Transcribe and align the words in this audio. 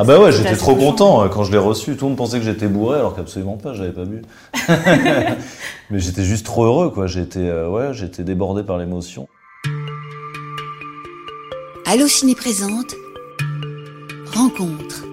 Ah 0.00 0.04
bah 0.04 0.20
ouais, 0.20 0.30
j'étais 0.30 0.54
trop 0.54 0.76
content 0.76 1.28
quand 1.28 1.42
je 1.42 1.50
l'ai 1.50 1.58
reçu. 1.58 1.96
Tout 1.96 2.04
le 2.04 2.10
monde 2.10 2.18
pensait 2.18 2.38
que 2.38 2.44
j'étais 2.44 2.68
bourré 2.68 3.00
alors 3.00 3.16
qu'absolument 3.16 3.56
pas, 3.56 3.74
j'avais 3.74 3.90
pas 3.90 4.04
bu. 4.04 4.22
Mais 5.90 5.98
j'étais 5.98 6.22
juste 6.22 6.46
trop 6.46 6.64
heureux 6.66 6.90
quoi. 6.90 7.08
J'étais 7.08 7.50
ouais, 7.50 7.92
j'étais 7.94 8.22
débordé 8.22 8.62
par 8.62 8.78
l'émotion. 8.78 9.26
Allociné 11.84 12.36
présente 12.36 12.94
Rencontre. 14.32 15.04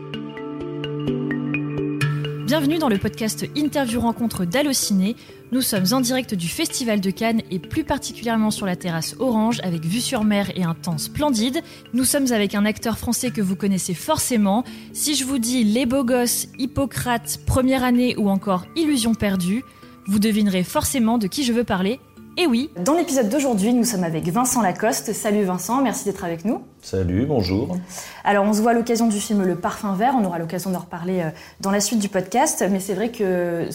Bienvenue 2.45 2.77
dans 2.77 2.89
le 2.89 2.99
podcast 2.99 3.43
Interview 3.55 3.99
Rencontre 3.99 4.45
d'Allociné. 4.45 5.15
Nous 5.51 5.61
sommes 5.61 5.85
en 5.93 5.99
direct 5.99 6.35
du 6.35 6.47
Festival 6.47 7.01
de 7.01 7.09
Cannes 7.09 7.41
et 7.49 7.57
plus 7.57 7.83
particulièrement 7.83 8.51
sur 8.51 8.67
la 8.67 8.75
terrasse 8.75 9.15
Orange 9.17 9.59
avec 9.63 9.83
vue 9.83 9.99
sur 9.99 10.23
mer 10.23 10.51
et 10.55 10.63
un 10.63 10.75
temps 10.75 10.99
splendide. 10.99 11.63
Nous 11.95 12.03
sommes 12.03 12.31
avec 12.31 12.53
un 12.53 12.63
acteur 12.65 12.99
français 12.99 13.31
que 13.31 13.41
vous 13.41 13.55
connaissez 13.55 13.95
forcément. 13.95 14.63
Si 14.93 15.15
je 15.15 15.25
vous 15.25 15.39
dis 15.39 15.63
Les 15.63 15.87
Beaux 15.87 16.03
Gosses, 16.03 16.47
Hippocrate, 16.59 17.39
Première 17.47 17.83
année 17.83 18.15
ou 18.15 18.29
encore 18.29 18.67
Illusion 18.75 19.15
perdue, 19.15 19.63
vous 20.05 20.19
devinerez 20.19 20.63
forcément 20.63 21.17
de 21.17 21.25
qui 21.25 21.43
je 21.43 21.51
veux 21.51 21.63
parler 21.63 21.99
et 22.37 22.47
oui, 22.47 22.69
dans 22.83 22.95
l'épisode 22.95 23.29
d'aujourd'hui, 23.29 23.73
nous 23.73 23.85
sommes 23.85 24.03
avec 24.03 24.27
Vincent 24.27 24.61
Lacoste. 24.61 25.13
Salut 25.13 25.43
Vincent, 25.43 25.81
merci 25.81 26.03
d'être 26.05 26.23
avec 26.23 26.43
nous. 26.43 26.61
Salut, 26.81 27.25
bonjour. 27.25 27.77
Alors 28.25 28.45
on 28.45 28.51
se 28.51 28.61
voit 28.61 28.71
à 28.71 28.73
l'occasion 28.73 29.07
du 29.07 29.19
film 29.19 29.43
Le 29.43 29.55
Parfum 29.55 29.93
Vert, 29.95 30.15
on 30.19 30.25
aura 30.25 30.37
l'occasion 30.37 30.69
d'en 30.69 30.79
reparler 30.79 31.21
euh, 31.21 31.29
dans 31.61 31.71
la 31.71 31.79
suite 31.79 31.99
du 31.99 32.09
podcast, 32.09 32.65
mais 32.69 32.79
c'est 32.79 32.93
vrai 32.93 33.09
que 33.09 33.69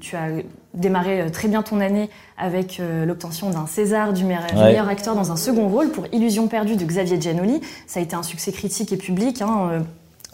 tu 0.00 0.14
as 0.14 0.28
démarré 0.74 1.22
euh, 1.22 1.28
très 1.28 1.48
bien 1.48 1.62
ton 1.62 1.80
année 1.80 2.08
avec 2.38 2.78
euh, 2.78 3.04
l'obtention 3.04 3.50
d'un 3.50 3.66
César 3.66 4.12
du 4.12 4.24
meilleur, 4.24 4.88
acteur 4.88 5.16
dans 5.16 5.32
un 5.32 5.36
second 5.36 5.68
rôle 5.68 5.90
pour 5.90 6.06
Illusion 6.12 6.46
perdue 6.46 6.76
de 6.76 6.84
Xavier 6.84 7.20
Giannoli. 7.20 7.60
Ça 7.86 7.98
a 7.98 8.02
été 8.02 8.14
un 8.14 8.22
succès 8.22 8.52
critique 8.52 8.92
et 8.92 8.96
public. 8.96 9.42
Hein, 9.42 9.84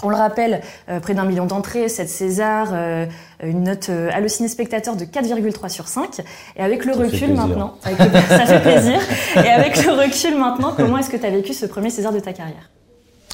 on 0.02 0.08
le 0.08 0.16
rappelle, 0.16 0.60
euh, 0.88 1.00
près 1.00 1.14
d'un 1.14 1.24
million 1.24 1.46
d'entrées, 1.46 1.88
7 1.88 2.08
César, 2.08 2.68
euh, 2.72 3.06
une 3.42 3.64
note 3.64 3.88
euh, 3.90 4.08
hallucinée 4.12 4.48
spectateur 4.48 4.96
de 4.96 5.04
4,3 5.04 5.68
sur 5.68 5.88
5. 5.88 6.20
Et 6.56 6.62
avec 6.62 6.84
le 6.84 6.92
recul 6.92 7.34
maintenant, 7.34 7.74
ça 7.82 8.46
fait 8.46 8.60
plaisir. 8.60 9.00
Et 9.36 9.48
avec 9.48 9.84
le 9.84 9.92
recul 9.92 10.38
maintenant, 10.38 10.72
comment 10.76 10.98
est-ce 10.98 11.10
que 11.10 11.16
tu 11.16 11.26
as 11.26 11.30
vécu 11.30 11.54
ce 11.54 11.66
premier 11.66 11.90
César 11.90 12.12
de 12.12 12.20
ta 12.20 12.32
carrière? 12.32 12.70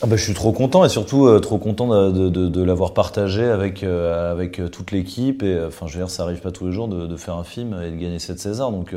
Ah 0.02 0.06
bah, 0.06 0.16
je 0.16 0.22
suis 0.22 0.34
trop 0.34 0.52
content 0.52 0.84
et 0.84 0.90
surtout 0.90 1.40
trop 1.40 1.56
content 1.56 2.10
de, 2.10 2.62
l'avoir 2.62 2.92
partagé 2.92 3.44
avec, 3.44 3.82
avec 3.82 4.60
toute 4.70 4.92
l'équipe. 4.92 5.42
Et 5.42 5.58
enfin, 5.66 5.86
je 5.86 5.94
veux 5.94 6.00
dire, 6.00 6.10
ça 6.10 6.24
arrive 6.24 6.40
pas 6.40 6.50
tous 6.50 6.66
les 6.66 6.72
jours 6.72 6.86
de, 6.86 7.16
faire 7.16 7.36
un 7.36 7.44
film 7.44 7.74
et 7.82 7.90
de 7.90 7.96
gagner 7.96 8.18
7 8.18 8.38
César. 8.38 8.70
Donc, 8.72 8.94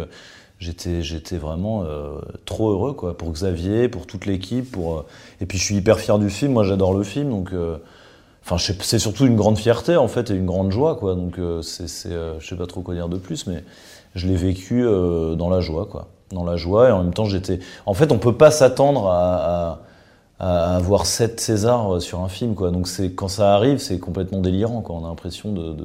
j'étais 0.59 1.37
vraiment 1.37 1.83
euh, 1.83 2.19
trop 2.45 2.71
heureux 2.71 2.93
quoi 2.93 3.17
pour 3.17 3.31
Xavier 3.31 3.87
pour 3.87 4.05
toute 4.05 4.25
l'équipe 4.25 4.69
pour 4.69 4.97
euh, 4.97 5.05
et 5.39 5.45
puis 5.45 5.57
je 5.57 5.63
suis 5.63 5.75
hyper 5.75 5.99
fier 5.99 6.19
du 6.19 6.29
film 6.29 6.53
moi 6.53 6.63
j'adore 6.63 6.93
le 6.93 7.03
film 7.03 7.29
donc 7.29 7.53
euh, 7.53 7.77
enfin 8.43 8.57
c'est 8.81 8.99
surtout 8.99 9.25
une 9.25 9.37
grande 9.37 9.57
fierté 9.57 9.95
en 9.95 10.09
fait 10.09 10.31
et 10.31 10.33
une 10.33 10.45
grande 10.45 10.71
joie 10.71 10.95
quoi 10.95 11.15
donc 11.15 11.39
c'est 11.61 12.09
je 12.09 12.45
sais 12.45 12.55
pas 12.55 12.67
trop 12.67 12.81
quoi 12.81 12.93
dire 12.93 13.07
de 13.07 13.17
plus 13.17 13.47
mais 13.47 13.63
je 14.15 14.27
l'ai 14.27 14.35
vécu 14.35 14.83
dans 14.83 15.49
la 15.49 15.61
joie 15.61 15.85
quoi 15.85 16.07
dans 16.31 16.43
la 16.43 16.57
joie 16.57 16.89
et 16.89 16.91
en 16.91 17.03
même 17.03 17.13
temps 17.13 17.25
j'étais 17.25 17.59
en 17.85 17.93
fait 17.93 18.11
on 18.11 18.17
peut 18.17 18.35
pas 18.35 18.51
s'attendre 18.51 19.07
à, 19.07 19.81
avoir 20.39 21.05
sept 21.05 21.39
Césars 21.39 22.01
sur 22.01 22.21
un 22.21 22.29
film 22.29 22.55
quoi 22.55 22.71
donc 22.71 22.87
c'est 22.87 23.11
quand 23.11 23.27
ça 23.27 23.53
arrive 23.53 23.77
c'est 23.77 23.99
complètement 23.99 24.39
délirant 24.39 24.81
quoi 24.81 24.95
on 24.95 25.05
a 25.05 25.09
l'impression 25.09 25.53
de, 25.53 25.75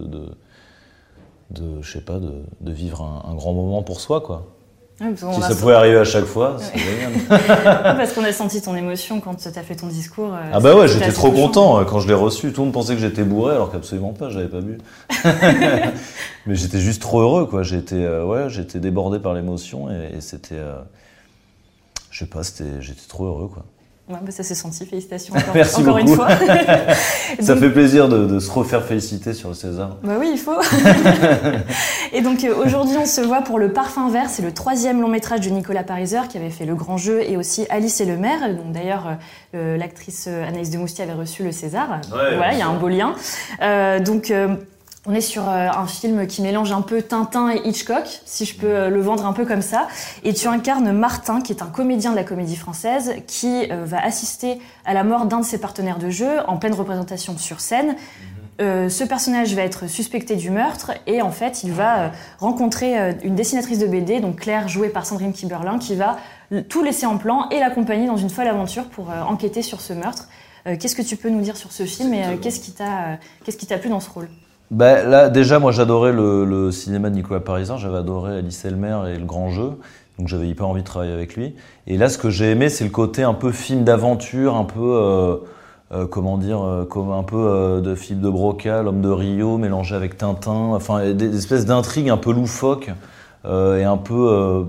je 1.81 1.93
sais 1.93 2.01
pas 2.01 2.19
de 2.19 2.73
vivre 2.73 3.03
un, 3.03 3.31
un, 3.31 3.35
grand 3.35 3.53
moment 3.53 3.83
pour 3.83 4.01
soi 4.01 4.21
quoi 4.21 4.54
si 5.01 5.41
ça 5.41 5.55
pouvait 5.57 5.75
arriver 5.75 5.99
à 5.99 6.05
chaque 6.05 6.25
fois, 6.25 6.57
c'est 6.61 6.79
génial. 6.79 7.13
parce 7.29 8.13
qu'on 8.13 8.23
a 8.23 8.33
senti 8.33 8.63
ton 8.63 8.77
émotion 8.77 9.21
quand 9.21 9.35
tu 9.35 9.49
as 9.49 9.63
fait 9.63 9.75
ton 9.75 9.89
discours. 9.89 10.33
Euh, 10.33 10.51
ah 10.53 10.61
bah 10.61 10.77
ouais, 10.77 10.87
j'étais 10.87 11.11
trop 11.11 11.33
content 11.33 11.81
euh, 11.81 11.85
quand 11.85 11.99
je 11.99 12.07
l'ai 12.07 12.15
reçu. 12.15 12.53
Tout 12.53 12.61
le 12.61 12.67
monde 12.67 12.75
pensait 12.75 12.95
que 12.95 13.01
j'étais 13.01 13.25
bourré 13.25 13.55
alors 13.55 13.73
qu'absolument 13.73 14.13
pas, 14.13 14.31
j'avais 14.31 14.49
pas 14.49 14.61
bu. 14.61 14.79
Mais 16.47 16.55
j'étais 16.55 16.79
juste 16.79 17.03
trop 17.03 17.21
heureux 17.21 17.47
quoi. 17.47 17.65
J'étais 17.65 17.97
euh, 17.97 18.25
ouais, 18.25 18.49
j'étais 18.51 18.79
débordé 18.79 19.19
par 19.19 19.35
l'émotion 19.35 19.91
et, 19.91 20.21
c'était 20.21 20.61
je 22.11 22.19
sais 22.21 22.27
pas, 22.27 22.43
j'étais 22.43 23.09
trop 23.09 23.27
heureux 23.27 23.49
quoi. 23.49 23.65
Ouais, 24.07 24.19
bah 24.21 24.31
ça 24.33 24.43
s'est 24.43 24.55
senti, 24.55 24.85
félicitations 24.85 25.35
encore, 25.39 25.55
Merci 25.55 25.81
encore 25.81 25.97
une 25.97 26.09
fois. 26.09 26.29
ça 27.41 27.57
fait 27.57 27.71
plaisir 27.71 28.09
de, 28.11 28.39
se 28.39 28.51
refaire 28.51 28.85
féliciter 28.85 29.33
sur 29.33 29.49
le 29.49 29.55
César. 29.55 29.97
Bah 30.03 30.17
oui, 30.21 30.31
il 30.33 30.39
faut. 30.39 30.61
et 32.13 32.21
donc 32.21 32.45
euh, 32.45 32.55
aujourd'hui, 32.67 32.97
on 32.99 33.07
se 33.07 33.23
voit 33.23 33.41
pour 33.41 33.59
Le 33.59 33.73
Parfum 33.73 34.11
Vert, 34.11 34.29
c'est 34.29 34.43
le 34.43 34.53
troisième 34.53 35.01
long 35.01 35.09
métrage 35.09 35.41
de 35.41 35.49
Nicolas 35.49 35.85
Pariser 35.85 36.21
qui 36.29 36.37
avait 36.37 36.51
fait 36.51 36.67
Le 36.67 36.75
Grand 36.75 36.99
Jeu 36.99 37.23
et 37.23 37.39
aussi 37.39 37.67
Alice 37.71 37.99
et 38.03 38.05
le 38.05 38.19
maire. 38.19 38.41
Donc 38.55 38.73
d'ailleurs, 38.73 39.07
euh, 39.07 39.15
euh, 39.55 39.77
l'actrice 39.79 40.27
Anaïs 40.27 40.69
de 40.69 40.77
Moustier 40.77 41.05
avait 41.05 41.15
reçu 41.15 41.43
le 41.43 41.53
César. 41.53 42.03
voilà, 42.11 42.53
il 42.53 42.59
y 42.59 42.63
a 42.63 42.69
un 42.69 42.75
beau 42.75 42.89
lien. 42.89 43.15
donc 44.01 44.31
on 45.07 45.15
est 45.15 45.21
sur 45.21 45.49
euh, 45.49 45.69
un 45.69 45.87
film 45.87 46.27
qui 46.27 46.41
mélange 46.41 46.73
un 46.73 46.81
peu 46.81 47.03
Tintin 47.03 47.51
et 47.51 47.69
Hitchcock, 47.69 48.21
si 48.25 48.47
je 48.47 48.57
peux 48.57 48.67
euh, 48.67 48.89
le 48.89 49.01
vendre 49.01 49.27
un 49.27 49.33
peu 49.33 49.45
comme 49.45 49.61
ça. 49.61 49.89
Et 50.23 50.33
tu 50.33 50.49
incarnes 50.49 50.93
Martin, 50.93 51.43
qui 51.43 51.53
est 51.53 51.63
un 51.63 51.67
comédien 51.67 52.11
de 52.13 52.17
la 52.17 52.25
comédie 52.25 52.57
française, 52.57 53.15
qui 53.27 53.71
euh, 53.71 53.85
va 53.85 54.03
assister 54.03 54.59
à 54.87 54.95
la 54.95 55.05
mort 55.05 55.27
d'un 55.27 55.41
de 55.41 55.45
ses 55.45 55.59
partenaires 55.59 55.99
de 55.99 56.09
jeu 56.09 56.41
en 56.47 56.57
pleine 56.57 56.75
représentation 56.75 57.37
sur 57.37 57.61
scène. 57.61 57.97
Mhm. 58.61 58.89
ce 58.89 59.05
personnage 59.05 59.53
va 59.55 59.63
être 59.63 59.89
suspecté 59.89 60.37
du 60.37 60.51
meurtre 60.51 60.93
et 61.09 61.23
en 61.23 61.33
fait 61.33 61.65
il 61.65 61.73
va 61.73 62.13
rencontrer 62.39 63.17
une 63.25 63.35
dessinatrice 63.35 63.81
de 63.81 63.87
BD, 63.89 64.21
donc 64.21 64.37
Claire 64.37 64.69
jouée 64.69 64.91
par 64.91 65.07
Sandrine 65.07 65.33
Kiberlin, 65.33 65.79
qui 65.79 65.97
va 65.97 66.19
tout 66.69 66.83
laisser 66.85 67.05
en 67.05 67.19
plan 67.19 67.49
et 67.51 67.59
l'accompagner 67.59 68.07
dans 68.07 68.17
une 68.17 68.31
folle 68.31 68.47
aventure 68.47 68.85
pour 68.85 69.09
enquêter 69.29 69.61
sur 69.61 69.81
ce 69.81 69.93
meurtre. 69.93 70.29
qu'est-ce 70.65 70.95
que 70.95 71.03
tu 71.03 71.17
peux 71.17 71.31
nous 71.31 71.41
dire 71.41 71.57
sur 71.57 71.73
ce 71.73 71.85
film 71.85 72.15
et 72.15 72.39
qu'est-ce 72.41 72.61
qui 72.61 72.71
t'a 72.71 73.19
qu'est-ce 73.45 73.57
qui 73.57 73.67
t'a 73.67 73.79
plu 73.79 73.91
dans 73.91 74.01
ce 74.01 74.11
rôle? 74.11 74.29
Bah, 74.75 75.05
là, 75.05 75.29
déjà, 75.29 75.61
moi, 75.61 75.71
j'adorais 75.71 76.13
le, 76.13 76.73
cinéma 76.73 77.09
de 77.09 77.15
Nicolas 77.15 77.39
Parisin. 77.39 77.77
J'avais 77.77 77.99
adoré 77.99 78.39
Alice 78.39 78.65
Elmer 78.65 78.99
et 79.09 79.17
Le 79.17 79.25
Grand 79.25 79.49
Jeu. 79.49 79.71
Donc, 80.19 80.27
j'avais 80.27 80.49
hyper 80.49 80.67
envie 80.67 80.83
de 80.83 80.87
travailler 80.87 81.13
avec 81.13 81.37
lui. 81.37 81.55
Et 81.87 81.97
là, 81.97 82.09
ce 82.09 82.19
que 82.19 82.29
j'ai 82.29 82.51
aimé, 82.51 82.69
c'est 82.69 82.83
le 82.83 82.91
côté 82.91 83.23
un 83.23 83.35
peu 83.35 83.53
film 83.53 83.85
d'aventure, 83.85 84.57
un 84.57 84.65
peu, 84.65 84.81
euh, 84.81 85.37
euh, 85.93 86.07
comment 86.09 86.39
dire, 86.39 86.61
euh, 86.61 86.85
comme 86.85 87.13
un 87.13 87.23
peu 87.23 87.81
de 87.85 87.95
film 87.95 88.21
de 88.21 88.29
Broca, 88.29 88.83
L'homme 88.83 89.01
de 89.01 89.11
Rio, 89.11 89.59
mélangé 89.59 89.95
avec 89.95 90.17
Tintin. 90.17 90.73
Enfin, 90.73 91.13
des, 91.13 91.37
espèces 91.37 91.67
d'intrigues 91.67 92.11
un 92.11 92.17
peu 92.17 92.33
loufoques 92.33 92.91
et 93.47 93.85
un 93.85 93.97
peu. 93.97 94.67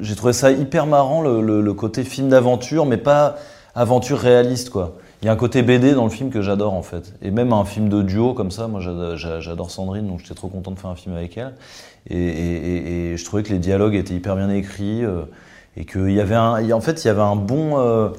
j'ai 0.00 0.16
trouvé 0.16 0.32
ça 0.32 0.50
hyper 0.50 0.86
marrant, 0.86 1.22
le, 1.22 1.60
le 1.60 1.74
côté 1.74 2.02
film 2.02 2.30
d'aventure, 2.30 2.84
mais 2.84 2.96
pas 2.96 3.36
aventure 3.76 4.18
réaliste, 4.18 4.70
quoi. 4.70 4.94
Il 5.20 5.26
y 5.26 5.28
a 5.28 5.32
un 5.32 5.36
côté 5.36 5.62
BD 5.62 5.94
dans 5.94 6.04
le 6.04 6.10
film 6.10 6.30
que 6.30 6.42
j'adore 6.42 6.74
en 6.74 6.82
fait. 6.82 7.14
Et 7.22 7.32
même 7.32 7.52
un 7.52 7.64
film 7.64 7.88
de 7.88 8.02
duo 8.02 8.34
comme 8.34 8.52
ça, 8.52 8.68
moi 8.68 8.80
j'adore 8.80 9.70
Sandrine, 9.70 10.06
donc 10.06 10.20
j'étais 10.20 10.34
trop 10.34 10.48
content 10.48 10.70
de 10.70 10.78
faire 10.78 10.90
un 10.90 10.94
film 10.94 11.16
avec 11.16 11.36
elle. 11.36 11.54
Et, 12.08 13.14
je 13.16 13.24
trouvais 13.24 13.42
que 13.42 13.52
les 13.52 13.58
dialogues 13.58 13.94
étaient 13.94 14.14
hyper 14.14 14.36
bien 14.36 14.48
écrits 14.48 15.04
euh, 15.04 15.22
et 15.76 15.84
qu'il 15.84 16.12
y 16.12 16.20
avait 16.20 16.36
un, 16.36 16.70
en 16.70 16.80
fait 16.80 17.04
y 17.04 17.08
avait 17.08 17.20
un 17.20 17.34
bon, 17.34 17.80
euh, 17.80 18.10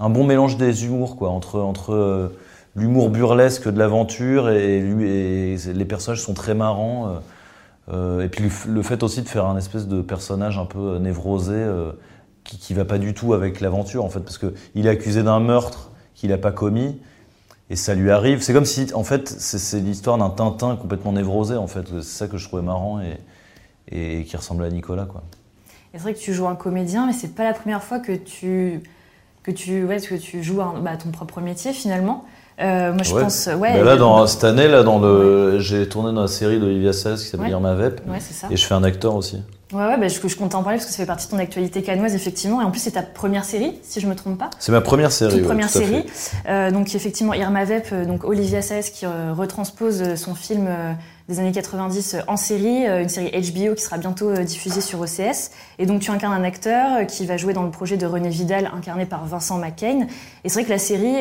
un 0.00 0.08
bon 0.08 0.24
mélange 0.24 0.56
des 0.56 0.86
humours 0.86 1.16
quoi, 1.16 1.28
entre, 1.28 1.60
entre 1.60 1.92
euh, 1.92 2.28
l'humour 2.74 3.10
burlesque 3.10 3.68
de 3.68 3.78
l'aventure 3.78 4.48
et, 4.48 4.78
et, 4.78 5.56
les 5.74 5.84
personnages 5.84 6.22
sont 6.22 6.34
très 6.34 6.54
marrants. 6.54 7.20
et 7.92 8.28
puis 8.28 8.50
le, 8.66 8.82
fait 8.82 9.02
aussi 9.02 9.20
de 9.20 9.28
faire 9.28 9.44
un 9.44 9.58
espèce 9.58 9.86
de 9.86 10.00
personnage 10.00 10.58
un 10.58 10.64
peu 10.64 10.96
névrosé 10.96 11.62
qui, 12.44 12.58
qui 12.58 12.72
va 12.72 12.86
pas 12.86 12.98
du 12.98 13.12
tout 13.12 13.34
avec 13.34 13.60
l'aventure 13.60 14.04
en 14.04 14.08
fait, 14.08 14.20
parce 14.20 14.38
qu'il 14.38 14.86
est 14.86 14.90
accusé 14.90 15.22
d'un 15.22 15.40
meurtre 15.40 15.90
qu'il 16.16 16.30
n'a 16.30 16.38
pas 16.38 16.50
commis. 16.50 16.98
Et 17.70 17.76
ça 17.76 17.94
lui 17.94 18.10
arrive. 18.10 18.42
C'est 18.42 18.52
comme 18.52 18.64
si, 18.64 18.92
en 18.94 19.04
fait, 19.04 19.28
c'est 19.28 19.80
l'histoire 19.80 20.18
d'un 20.18 20.30
Tintin 20.30 20.76
complètement 20.76 21.12
névrosé, 21.12 21.56
en 21.56 21.66
fait. 21.66 21.86
C'est 21.88 22.02
ça 22.02 22.26
que 22.28 22.36
je 22.38 22.46
trouvais 22.46 22.62
marrant 22.62 23.00
et, 23.00 23.18
et, 23.90 24.24
qui 24.24 24.36
ressemble 24.36 24.64
à 24.64 24.70
Nicolas, 24.70 25.04
quoi. 25.04 25.22
C'est 25.92 26.02
vrai 26.02 26.14
que 26.14 26.18
tu 26.18 26.34
joues 26.34 26.46
un 26.46 26.56
comédien, 26.56 27.06
mais 27.06 27.12
c'est 27.12 27.34
pas 27.34 27.44
la 27.44 27.54
première 27.54 27.82
fois 27.82 28.00
que 28.00 28.12
tu, 28.12 28.82
que 29.42 29.50
tu, 29.50 29.84
ouais, 29.84 29.98
que 29.98 30.14
tu 30.14 30.42
joues 30.42 30.60
bah, 30.82 30.96
ton 30.96 31.10
propre 31.10 31.40
métier, 31.40 31.72
finalement. 31.72 32.24
Euh, 32.60 32.92
moi, 32.92 33.02
je 33.02 33.12
pense, 33.12 33.46
ouais. 33.46 33.72
Bah 33.72 33.82
là, 33.82 33.96
dans, 33.96 34.26
cette 34.26 34.44
année, 34.44 34.68
là, 34.68 34.82
dans 34.82 34.98
le, 34.98 35.58
j'ai 35.58 35.88
tourné 35.88 36.14
dans 36.14 36.22
la 36.22 36.28
série 36.28 36.60
d'Olivia 36.60 36.92
Salles 36.92 37.16
qui 37.16 37.24
s'appelle 37.24 37.50
Irma 37.50 37.74
Vep. 37.74 38.00
Et 38.50 38.56
je 38.56 38.64
fais 38.64 38.74
un 38.74 38.84
acteur 38.84 39.14
aussi. 39.14 39.42
Ouais, 39.76 39.86
ouais 39.86 39.98
bah, 39.98 40.08
je, 40.08 40.26
je 40.26 40.36
compte 40.36 40.54
en 40.54 40.62
parler 40.62 40.78
parce 40.78 40.86
que 40.86 40.92
ça 40.92 40.98
fait 40.98 41.06
partie 41.06 41.26
de 41.26 41.32
ton 41.32 41.38
actualité 41.38 41.82
canoise, 41.82 42.14
effectivement. 42.14 42.62
Et 42.62 42.64
en 42.64 42.70
plus, 42.70 42.80
c'est 42.80 42.92
ta 42.92 43.02
première 43.02 43.44
série, 43.44 43.78
si 43.82 44.00
je 44.00 44.06
me 44.06 44.14
trompe 44.14 44.38
pas. 44.38 44.48
C'est 44.58 44.72
ma 44.72 44.80
première 44.80 45.12
série. 45.12 45.36
Toute 45.36 45.44
première 45.44 45.68
série. 45.68 46.06
Euh, 46.48 46.70
donc, 46.70 46.94
effectivement, 46.94 47.34
Irma 47.34 47.64
Vep, 47.64 47.88
euh, 47.92 48.04
donc 48.06 48.24
Olivia 48.24 48.62
Saez 48.62 48.90
qui 48.92 49.04
euh, 49.04 49.34
retranspose 49.34 50.14
son 50.14 50.34
film 50.34 50.68
des 51.28 51.40
années 51.40 51.52
90 51.52 52.18
en 52.28 52.36
série, 52.36 52.86
une 52.86 53.08
série 53.08 53.30
HBO 53.32 53.74
qui 53.74 53.82
sera 53.82 53.98
bientôt 53.98 54.32
diffusée 54.38 54.80
sur 54.80 55.00
OCS. 55.00 55.50
Et 55.78 55.84
donc, 55.84 56.00
tu 56.00 56.10
incarnes 56.10 56.32
un 56.32 56.44
acteur 56.44 57.04
qui 57.06 57.26
va 57.26 57.36
jouer 57.36 57.52
dans 57.52 57.64
le 57.64 57.70
projet 57.70 57.96
de 57.96 58.06
René 58.06 58.28
Vidal, 58.28 58.70
incarné 58.74 59.06
par 59.06 59.26
Vincent 59.26 59.58
McCain. 59.58 60.06
Et 60.44 60.48
c'est 60.48 60.60
vrai 60.60 60.64
que 60.64 60.70
la 60.70 60.78
série 60.78 61.16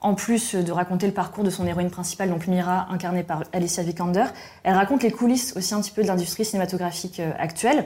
en 0.00 0.14
plus 0.14 0.54
de 0.54 0.72
raconter 0.72 1.06
le 1.06 1.12
parcours 1.12 1.44
de 1.44 1.50
son 1.50 1.66
héroïne 1.66 1.90
principale, 1.90 2.30
donc 2.30 2.46
Mira, 2.46 2.86
incarnée 2.90 3.22
par 3.22 3.42
Alicia 3.52 3.82
Vikander, 3.82 4.26
elle 4.62 4.74
raconte 4.74 5.02
les 5.02 5.10
coulisses 5.10 5.54
aussi 5.56 5.74
un 5.74 5.80
petit 5.80 5.90
peu 5.90 6.02
de 6.02 6.06
l'industrie 6.06 6.44
cinématographique 6.44 7.20
euh, 7.20 7.32
actuelle. 7.38 7.84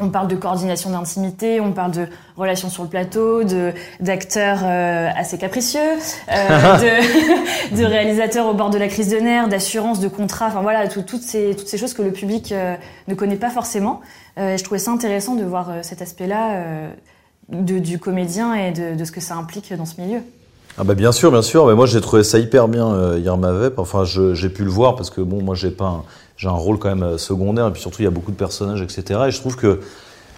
on 0.00 0.08
parle 0.08 0.28
de 0.28 0.36
coordination 0.36 0.90
d'intimité, 0.90 1.60
on 1.60 1.72
parle 1.72 1.92
de 1.92 2.08
relations 2.36 2.70
sur 2.70 2.82
le 2.82 2.88
plateau, 2.88 3.44
de 3.44 3.72
d'acteurs 4.00 4.60
euh, 4.62 5.10
assez 5.14 5.36
capricieux, 5.36 5.80
euh, 5.80 6.78
de, 7.72 7.76
de, 7.76 7.84
réalisateurs 7.84 8.46
au 8.46 8.54
bord 8.54 8.70
de 8.70 8.78
la 8.78 8.88
crise 8.88 9.10
de 9.10 9.18
nerfs, 9.18 9.48
d'assurance, 9.48 10.00
de 10.00 10.08
contrats, 10.08 10.46
enfin 10.46 10.62
voilà, 10.62 10.88
toutes 10.88 11.22
ces 11.22 11.54
toutes 11.54 11.68
ces 11.68 11.76
choses 11.76 11.92
que 11.92 12.02
le 12.02 12.12
public 12.12 12.52
euh, 12.52 12.76
ne 13.08 13.14
connaît 13.14 13.36
pas 13.36 13.50
forcément. 13.50 14.00
Euh, 14.38 14.56
je 14.56 14.64
trouvais 14.64 14.80
ça 14.80 14.90
intéressant 14.90 15.34
de 15.34 15.44
voir 15.44 15.70
cet 15.82 16.00
aspect-là 16.00 16.64
du 17.50 17.98
comédien 17.98 18.54
et 18.54 18.72
de, 18.72 18.94
de, 18.94 19.04
ce 19.04 19.12
que 19.12 19.20
ça 19.20 19.34
implique 19.34 19.74
dans 19.74 19.84
ce 19.84 20.00
milieu. 20.00 20.22
Ah 20.78 20.84
bah 20.84 20.94
bien 20.94 21.12
sûr, 21.12 21.30
bien 21.30 21.42
sûr. 21.42 21.66
Mais 21.66 21.74
moi 21.74 21.86
j'ai 21.86 22.00
trouvé 22.00 22.24
ça 22.24 22.38
hyper 22.38 22.68
bien 22.68 23.16
hier 23.16 23.36
Vep. 23.36 23.78
Enfin, 23.78 24.04
j'ai 24.04 24.48
pu 24.48 24.64
le 24.64 24.70
voir 24.70 24.96
parce 24.96 25.10
que 25.10 25.20
bon, 25.20 25.42
moi 25.42 25.54
j'ai 25.54 25.70
pas 25.70 25.86
un, 25.86 26.02
j'ai 26.42 26.48
un 26.48 26.52
rôle 26.52 26.78
quand 26.78 26.88
même 26.88 27.04
euh, 27.04 27.18
secondaire 27.18 27.68
et 27.68 27.70
puis 27.70 27.80
surtout 27.80 28.02
il 28.02 28.04
y 28.04 28.08
a 28.08 28.10
beaucoup 28.10 28.32
de 28.32 28.36
personnages 28.36 28.82
etc 28.82 29.20
et 29.28 29.30
je 29.30 29.38
trouve 29.38 29.56
que 29.56 29.80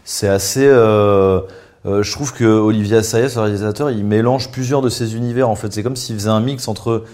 c'est 0.05 0.29
assez 0.29 0.67
euh, 0.67 1.41
euh, 1.87 2.03
je 2.03 2.13
trouve 2.13 2.35
que 2.35 2.45
Olivier 2.45 2.99
Assayas 2.99 3.33
le 3.37 3.41
réalisateur 3.41 3.91
il 3.91 4.05
mélange 4.05 4.51
plusieurs 4.51 4.83
de 4.83 4.91
ces 4.91 5.17
univers 5.17 5.49
en 5.49 5.57
fait 5.57 5.73
c'est 5.73 5.83
comme 5.83 5.97
s'il 5.97 6.17
faisait 6.17 6.29
un 6.29 6.41
mix 6.41 6.69
entre 6.69 7.05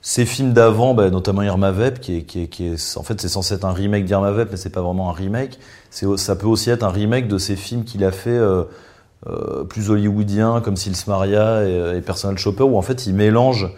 ces 0.00 0.24
films 0.24 0.54
d'avant 0.54 0.94
bah, 0.94 1.10
notamment 1.10 1.42
Irma 1.42 1.72
Vep 1.72 2.00
qui 2.00 2.18
est, 2.18 2.22
qui 2.22 2.66
est, 2.66 2.96
en 2.96 3.02
fait 3.02 3.20
c'est 3.20 3.28
censé 3.28 3.54
être 3.54 3.66
un 3.66 3.72
remake 3.72 4.06
d'Irma 4.06 4.30
Vep 4.30 4.48
mais 4.50 4.56
c'est 4.56 4.70
pas 4.70 4.82
vraiment 4.82 5.10
un 5.10 5.12
remake 5.12 5.58
c'est 5.90 6.06
ça 6.16 6.34
peut 6.34 6.46
aussi 6.46 6.70
être 6.70 6.84
un 6.84 6.90
remake 6.90 7.28
de 7.28 7.36
ces 7.36 7.56
films 7.56 7.84
qu'il 7.84 8.02
a 8.02 8.12
fait 8.12 8.38
euh, 9.26 9.60
euh, 9.60 9.64
plus 9.64 9.90
hollywoodiens 9.90 10.60
comme 10.60 10.76
Sils 10.76 11.06
Maria 11.06 11.64
et, 11.66 11.96
et 11.96 12.00
Personal 12.00 12.38
Shopper 12.38 12.62
où 12.62 12.76
en 12.76 12.82
fait 12.82 13.06
il 13.06 13.14
mélange 13.14 13.68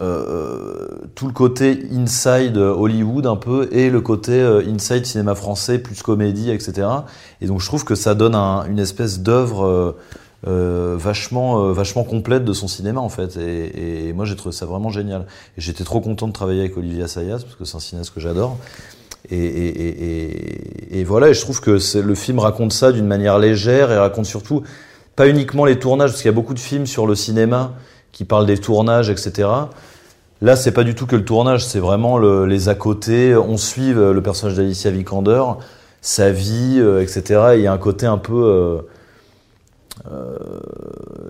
euh, 0.00 0.88
tout 1.14 1.26
le 1.26 1.32
côté 1.32 1.86
inside 1.90 2.58
Hollywood 2.58 3.26
un 3.26 3.36
peu 3.36 3.68
et 3.72 3.88
le 3.88 4.02
côté 4.02 4.32
euh, 4.32 4.62
inside 4.68 5.06
cinéma 5.06 5.34
français 5.34 5.78
plus 5.78 6.02
comédie 6.02 6.50
etc 6.50 6.86
et 7.40 7.46
donc 7.46 7.60
je 7.60 7.66
trouve 7.66 7.84
que 7.84 7.94
ça 7.94 8.14
donne 8.14 8.34
un, 8.34 8.66
une 8.66 8.78
espèce 8.78 9.20
d'œuvre 9.20 9.64
euh, 9.64 9.96
euh 10.46 10.96
vachement 10.98 11.72
vachement 11.72 12.04
complète 12.04 12.44
de 12.44 12.52
son 12.52 12.68
cinéma 12.68 13.00
en 13.00 13.08
fait. 13.08 13.38
Et, 13.38 14.12
moi 14.12 14.26
j'ai 14.26 14.36
trouvé 14.36 14.54
ça 14.54 14.66
vraiment 14.66 14.90
génial. 14.90 15.26
Et 15.56 15.62
j'étais 15.62 15.84
trop 15.84 16.00
content 16.00 16.28
de 16.28 16.32
travailler 16.32 16.60
avec 16.60 16.76
Olivier 16.76 17.04
Assayas 17.04 17.38
parce 17.38 17.54
que 17.54 17.64
c'est 17.64 17.76
un 17.76 17.80
cinéaste 17.80 18.12
que 18.12 18.20
j'adore 18.20 18.58
et, 19.30 21.04
voilà 21.04 21.28
et 21.28 21.34
je 21.34 21.40
trouve 21.40 21.60
que 21.60 21.78
le 21.98 22.14
film 22.14 22.38
raconte 22.38 22.72
ça 22.72 22.92
d'une 22.92 23.06
manière 23.06 23.38
légère 23.38 23.90
et 23.90 23.98
raconte 23.98 24.26
surtout 24.26 24.62
pas 25.16 25.28
uniquement 25.28 25.64
les 25.64 25.78
tournages 25.78 26.10
parce 26.10 26.22
qu'il 26.22 26.28
y 26.28 26.34
a 26.34 26.34
beaucoup 26.34 26.54
de 26.54 26.58
films 26.58 26.86
sur 26.86 27.06
le 27.06 27.14
cinéma 27.14 27.72
qui 28.12 28.24
parle 28.24 28.46
des 28.46 28.58
tournages, 28.58 29.10
etc. 29.10 29.48
Là, 30.40 30.56
c'est 30.56 30.72
pas 30.72 30.84
du 30.84 30.94
tout 30.94 31.06
que 31.06 31.16
le 31.16 31.24
tournage, 31.24 31.64
c'est 31.66 31.78
vraiment 31.78 32.18
le, 32.18 32.46
les 32.46 32.68
à 32.68 32.74
côté. 32.74 33.34
On 33.34 33.56
suit 33.56 33.92
le 33.92 34.20
personnage 34.22 34.56
d'Alicia 34.56 34.90
Vikander, 34.90 35.42
sa 36.00 36.30
vie, 36.30 36.76
euh, 36.78 37.02
etc. 37.02 37.52
il 37.56 37.62
y 37.62 37.66
a 37.66 37.72
un 37.72 37.78
côté 37.78 38.06
un 38.06 38.18
peu, 38.18 38.32
euh, 38.32 38.78
euh, 40.10 40.38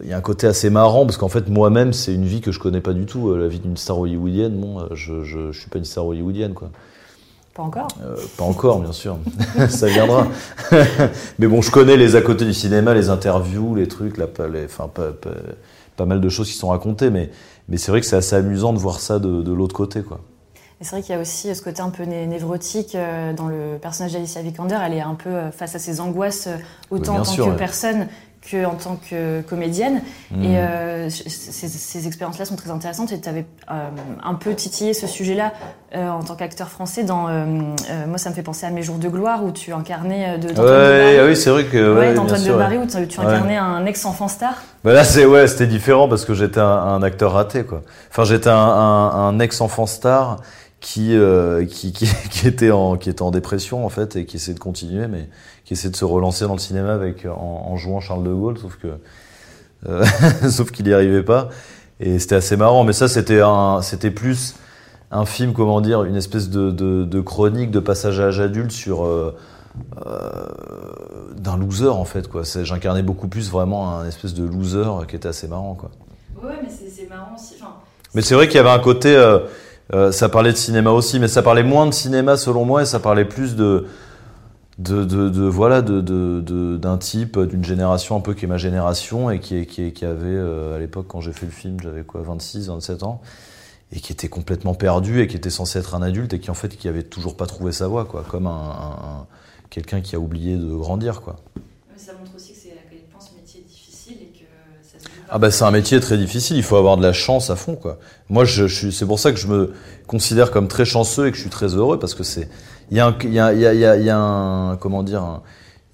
il 0.02 0.10
y 0.10 0.12
a 0.12 0.16
un 0.16 0.20
côté 0.20 0.46
assez 0.46 0.70
marrant 0.70 1.06
parce 1.06 1.16
qu'en 1.16 1.28
fait, 1.28 1.48
moi-même, 1.48 1.92
c'est 1.92 2.12
une 2.12 2.24
vie 2.24 2.40
que 2.40 2.52
je 2.52 2.60
connais 2.60 2.80
pas 2.80 2.92
du 2.92 3.06
tout. 3.06 3.34
La 3.34 3.48
vie 3.48 3.60
d'une 3.60 3.76
star 3.76 3.98
hollywoodienne, 3.98 4.60
bon, 4.60 4.86
je, 4.92 5.22
je, 5.24 5.50
je, 5.52 5.58
suis 5.58 5.70
pas 5.70 5.78
une 5.78 5.84
star 5.84 6.06
hollywoodienne, 6.06 6.54
quoi. 6.54 6.70
Pas 7.56 7.62
encore. 7.62 7.88
Euh, 8.04 8.16
pas 8.36 8.44
encore, 8.44 8.80
bien 8.80 8.92
sûr. 8.92 9.16
ça 9.70 9.86
viendra. 9.86 10.26
Mais 11.38 11.46
bon, 11.46 11.62
je 11.62 11.70
connais 11.70 11.96
les 11.96 12.14
à 12.14 12.20
côté 12.20 12.44
du 12.44 12.52
cinéma, 12.52 12.92
les 12.92 13.08
interviews, 13.08 13.74
les 13.74 13.88
trucs, 13.88 14.18
là, 14.18 14.26
les, 14.52 14.66
enfin, 14.66 14.88
pas, 14.88 15.12
pas, 15.12 15.30
pas 15.96 16.04
mal 16.04 16.20
de 16.20 16.28
choses 16.28 16.48
qui 16.48 16.56
sont 16.56 16.68
racontées, 16.68 17.08
mais, 17.08 17.30
mais 17.68 17.78
c'est 17.78 17.90
vrai 17.90 18.00
que 18.00 18.06
c'est 18.06 18.16
assez 18.16 18.36
amusant 18.36 18.74
de 18.74 18.78
voir 18.78 19.00
ça 19.00 19.18
de, 19.18 19.40
de 19.42 19.52
l'autre 19.52 19.74
côté. 19.74 20.02
Quoi. 20.02 20.20
Et 20.80 20.84
c'est 20.84 20.90
vrai 20.90 21.02
qu'il 21.02 21.14
y 21.14 21.18
a 21.18 21.20
aussi 21.20 21.54
ce 21.54 21.62
côté 21.62 21.80
un 21.80 21.88
peu 21.88 22.02
névrotique 22.04 22.94
euh, 22.94 23.32
dans 23.32 23.48
le 23.48 23.78
personnage 23.80 24.12
d'Alicia 24.12 24.42
Vikander. 24.42 24.76
Elle 24.84 24.92
est 24.92 25.00
un 25.00 25.14
peu 25.14 25.30
euh, 25.30 25.50
face 25.50 25.74
à 25.74 25.78
ses 25.78 26.00
angoisses, 26.00 26.48
euh, 26.48 26.56
autant 26.90 27.14
oui, 27.14 27.20
en 27.20 27.22
tant 27.22 27.30
sûr, 27.30 27.44
que 27.46 27.50
ouais. 27.52 27.56
personne 27.56 28.08
qu'en 28.50 28.74
tant 28.74 28.98
que 29.10 29.40
comédienne. 29.42 30.02
Mmh. 30.30 30.42
Et 30.42 30.58
euh, 30.58 31.10
ces, 31.10 31.68
ces 31.68 32.06
expériences-là 32.06 32.44
sont 32.44 32.56
très 32.56 32.70
intéressantes. 32.70 33.12
Et 33.12 33.20
tu 33.20 33.28
avais 33.28 33.46
euh, 33.70 33.88
un 34.22 34.34
peu 34.34 34.54
titillé 34.54 34.94
ce 34.94 35.06
sujet-là 35.06 35.52
euh, 35.94 36.08
en 36.08 36.22
tant 36.22 36.34
qu'acteur 36.36 36.68
français. 36.68 37.04
Dans, 37.04 37.28
moi, 38.06 38.18
ça 38.18 38.30
me 38.30 38.34
fait 38.34 38.42
penser 38.42 38.66
à 38.66 38.70
Mes 38.70 38.82
jours 38.82 38.98
de 38.98 39.08
gloire, 39.08 39.44
où 39.44 39.52
tu 39.52 39.72
incarnais 39.72 40.38
de, 40.38 40.48
ouais, 40.48 40.54
Barry. 41.16 41.28
oui, 41.28 41.36
c'est 41.36 41.50
vrai 41.50 41.64
que. 41.64 41.98
Ouais, 41.98 42.14
d'Antoine 42.14 42.42
de 42.42 42.52
Barry, 42.52 42.78
où 42.78 42.86
tu, 42.86 43.06
tu 43.08 43.20
incarnais 43.20 43.54
ouais. 43.54 43.56
un 43.56 43.86
ex-enfant 43.86 44.28
star. 44.28 44.62
Bah 44.84 44.92
là, 44.92 45.04
c'est 45.04 45.24
ouais, 45.24 45.46
c'était 45.46 45.66
différent 45.66 46.08
parce 46.08 46.24
que 46.24 46.34
j'étais 46.34 46.60
un, 46.60 46.64
un, 46.64 47.02
acteur 47.02 47.32
raté, 47.32 47.64
quoi. 47.64 47.82
Enfin, 48.10 48.24
j'étais 48.24 48.50
un, 48.50 48.54
un, 48.54 49.28
un 49.28 49.38
ex-enfant 49.38 49.86
star 49.86 50.38
qui, 50.80 51.16
qui, 51.70 51.92
qui, 51.92 52.08
qui, 52.30 52.46
était 52.46 52.70
en, 52.70 52.96
qui 52.96 53.10
était 53.10 53.22
en 53.22 53.30
dépression 53.30 53.84
en 53.84 53.88
fait 53.88 54.16
et 54.16 54.26
qui 54.26 54.36
essayait 54.36 54.54
de 54.54 54.60
continuer, 54.60 55.06
mais 55.08 55.28
qui 55.66 55.74
essaie 55.74 55.90
de 55.90 55.96
se 55.96 56.06
relancer 56.06 56.46
dans 56.46 56.54
le 56.54 56.58
cinéma 56.58 56.94
avec 56.94 57.26
en, 57.26 57.66
en 57.68 57.76
jouant 57.76 58.00
Charles 58.00 58.24
de 58.24 58.32
Gaulle, 58.32 58.56
sauf 58.56 58.76
que 58.76 58.88
euh, 59.86 60.04
sauf 60.48 60.70
qu'il 60.70 60.86
n'y 60.86 60.94
arrivait 60.94 61.22
pas. 61.22 61.50
Et 62.00 62.18
c'était 62.18 62.36
assez 62.36 62.56
marrant, 62.56 62.84
mais 62.84 62.94
ça 62.94 63.08
c'était 63.08 63.42
un, 63.42 63.82
c'était 63.82 64.10
plus 64.10 64.54
un 65.10 65.26
film, 65.26 65.52
comment 65.52 65.82
dire, 65.82 66.04
une 66.04 66.16
espèce 66.16 66.48
de, 66.48 66.70
de, 66.70 67.04
de 67.04 67.20
chronique 67.20 67.70
de 67.70 67.80
passage 67.80 68.18
à 68.20 68.24
l'âge 68.24 68.40
adulte 68.40 68.72
sur 68.72 69.04
euh, 69.04 69.36
euh, 70.06 70.46
d'un 71.36 71.56
loser 71.56 71.88
en 71.88 72.04
fait 72.04 72.28
quoi. 72.28 72.42
J'incarnais 72.44 73.02
beaucoup 73.02 73.28
plus 73.28 73.50
vraiment 73.50 73.98
un 73.98 74.06
espèce 74.08 74.34
de 74.34 74.44
loser 74.44 75.06
qui 75.06 75.16
était 75.16 75.28
assez 75.28 75.48
marrant 75.48 75.74
quoi. 75.74 75.90
Ouais, 76.42 76.54
mais 76.62 76.68
c'est 76.68 77.08
marrant 77.08 77.34
aussi. 77.34 77.54
Enfin, 77.60 77.74
mais 78.14 78.22
c'est 78.22 78.34
vrai 78.34 78.46
qu'il 78.46 78.56
y 78.56 78.60
avait 78.60 78.70
un 78.70 78.78
côté, 78.78 79.14
euh, 79.14 79.40
euh, 79.94 80.12
ça 80.12 80.28
parlait 80.28 80.52
de 80.52 80.56
cinéma 80.56 80.90
aussi, 80.90 81.20
mais 81.20 81.28
ça 81.28 81.42
parlait 81.42 81.62
moins 81.62 81.86
de 81.86 81.92
cinéma 81.92 82.36
selon 82.36 82.64
moi 82.64 82.82
et 82.82 82.86
ça 82.86 82.98
parlait 82.98 83.24
plus 83.24 83.56
de 83.56 83.86
de, 84.78 85.04
de, 85.04 85.30
de, 85.30 85.42
voilà 85.42 85.80
d'un 85.80 86.98
type 86.98 87.38
d'une 87.38 87.64
génération 87.64 88.16
un 88.16 88.20
peu 88.20 88.34
qui 88.34 88.44
est 88.44 88.48
ma 88.48 88.58
génération 88.58 89.30
et 89.30 89.40
qui, 89.40 89.64
qui, 89.66 89.92
qui 89.92 90.04
avait 90.04 90.26
euh, 90.26 90.76
à 90.76 90.78
l'époque 90.78 91.06
quand 91.08 91.22
j'ai 91.22 91.32
fait 91.32 91.46
le 91.46 91.52
film 91.52 91.78
j'avais 91.80 92.02
quoi 92.02 92.20
26 92.22 92.68
27 92.68 93.02
ans 93.02 93.22
et 93.92 94.00
qui 94.00 94.12
était 94.12 94.28
complètement 94.28 94.74
perdu 94.74 95.22
et 95.22 95.28
qui 95.28 95.36
était 95.36 95.48
censé 95.48 95.78
être 95.78 95.94
un 95.94 96.02
adulte 96.02 96.34
et 96.34 96.40
qui 96.40 96.50
en 96.50 96.54
fait 96.54 96.76
qui 96.76 96.88
avait 96.88 97.04
toujours 97.04 97.36
pas 97.36 97.46
trouvé 97.46 97.72
sa 97.72 97.88
voie 97.88 98.04
quoi 98.04 98.22
comme 98.28 98.46
un, 98.46 98.50
un 98.50 99.26
quelqu'un 99.70 100.02
qui 100.02 100.14
a 100.14 100.18
oublié 100.18 100.56
de 100.56 100.74
grandir 100.74 101.22
quoi 101.22 101.36
ça 101.96 102.12
montre 102.12 102.32
aussi 102.36 102.52
que 102.52 102.58
c'est 102.58 102.72
à 102.72 102.84
quel 102.90 103.00
point 103.10 103.20
ce 103.20 103.34
métier 103.34 103.60
est 103.60 103.68
difficile 103.68 104.18
et 104.20 104.38
que 104.38 104.44
ça 104.82 104.98
se 104.98 105.08
ah 105.28 105.38
bah 105.38 105.50
c'est 105.50 105.64
un 105.64 105.70
métier 105.70 106.00
très 106.00 106.16
difficile 106.16 106.56
il 106.56 106.62
faut 106.62 106.76
avoir 106.76 106.96
de 106.96 107.02
la 107.02 107.12
chance 107.12 107.50
à 107.50 107.56
fond 107.56 107.74
quoi 107.74 107.98
moi 108.28 108.44
je, 108.44 108.66
c'est 108.90 109.06
pour 109.06 109.18
ça 109.18 109.32
que 109.32 109.38
je 109.38 109.48
me 109.48 109.72
considère 110.06 110.50
comme 110.50 110.68
très 110.68 110.84
chanceux 110.84 111.26
et 111.26 111.30
que 111.30 111.36
je 111.36 111.42
suis 111.42 111.50
très 111.50 111.74
heureux 111.74 111.98
parce 111.98 112.14
que 112.14 112.22
c'est 112.22 112.48
il 112.90 112.96
y 112.96 113.00
a 113.00 113.06
un, 114.16 114.76
comment 114.76 115.02
dire, 115.02 115.40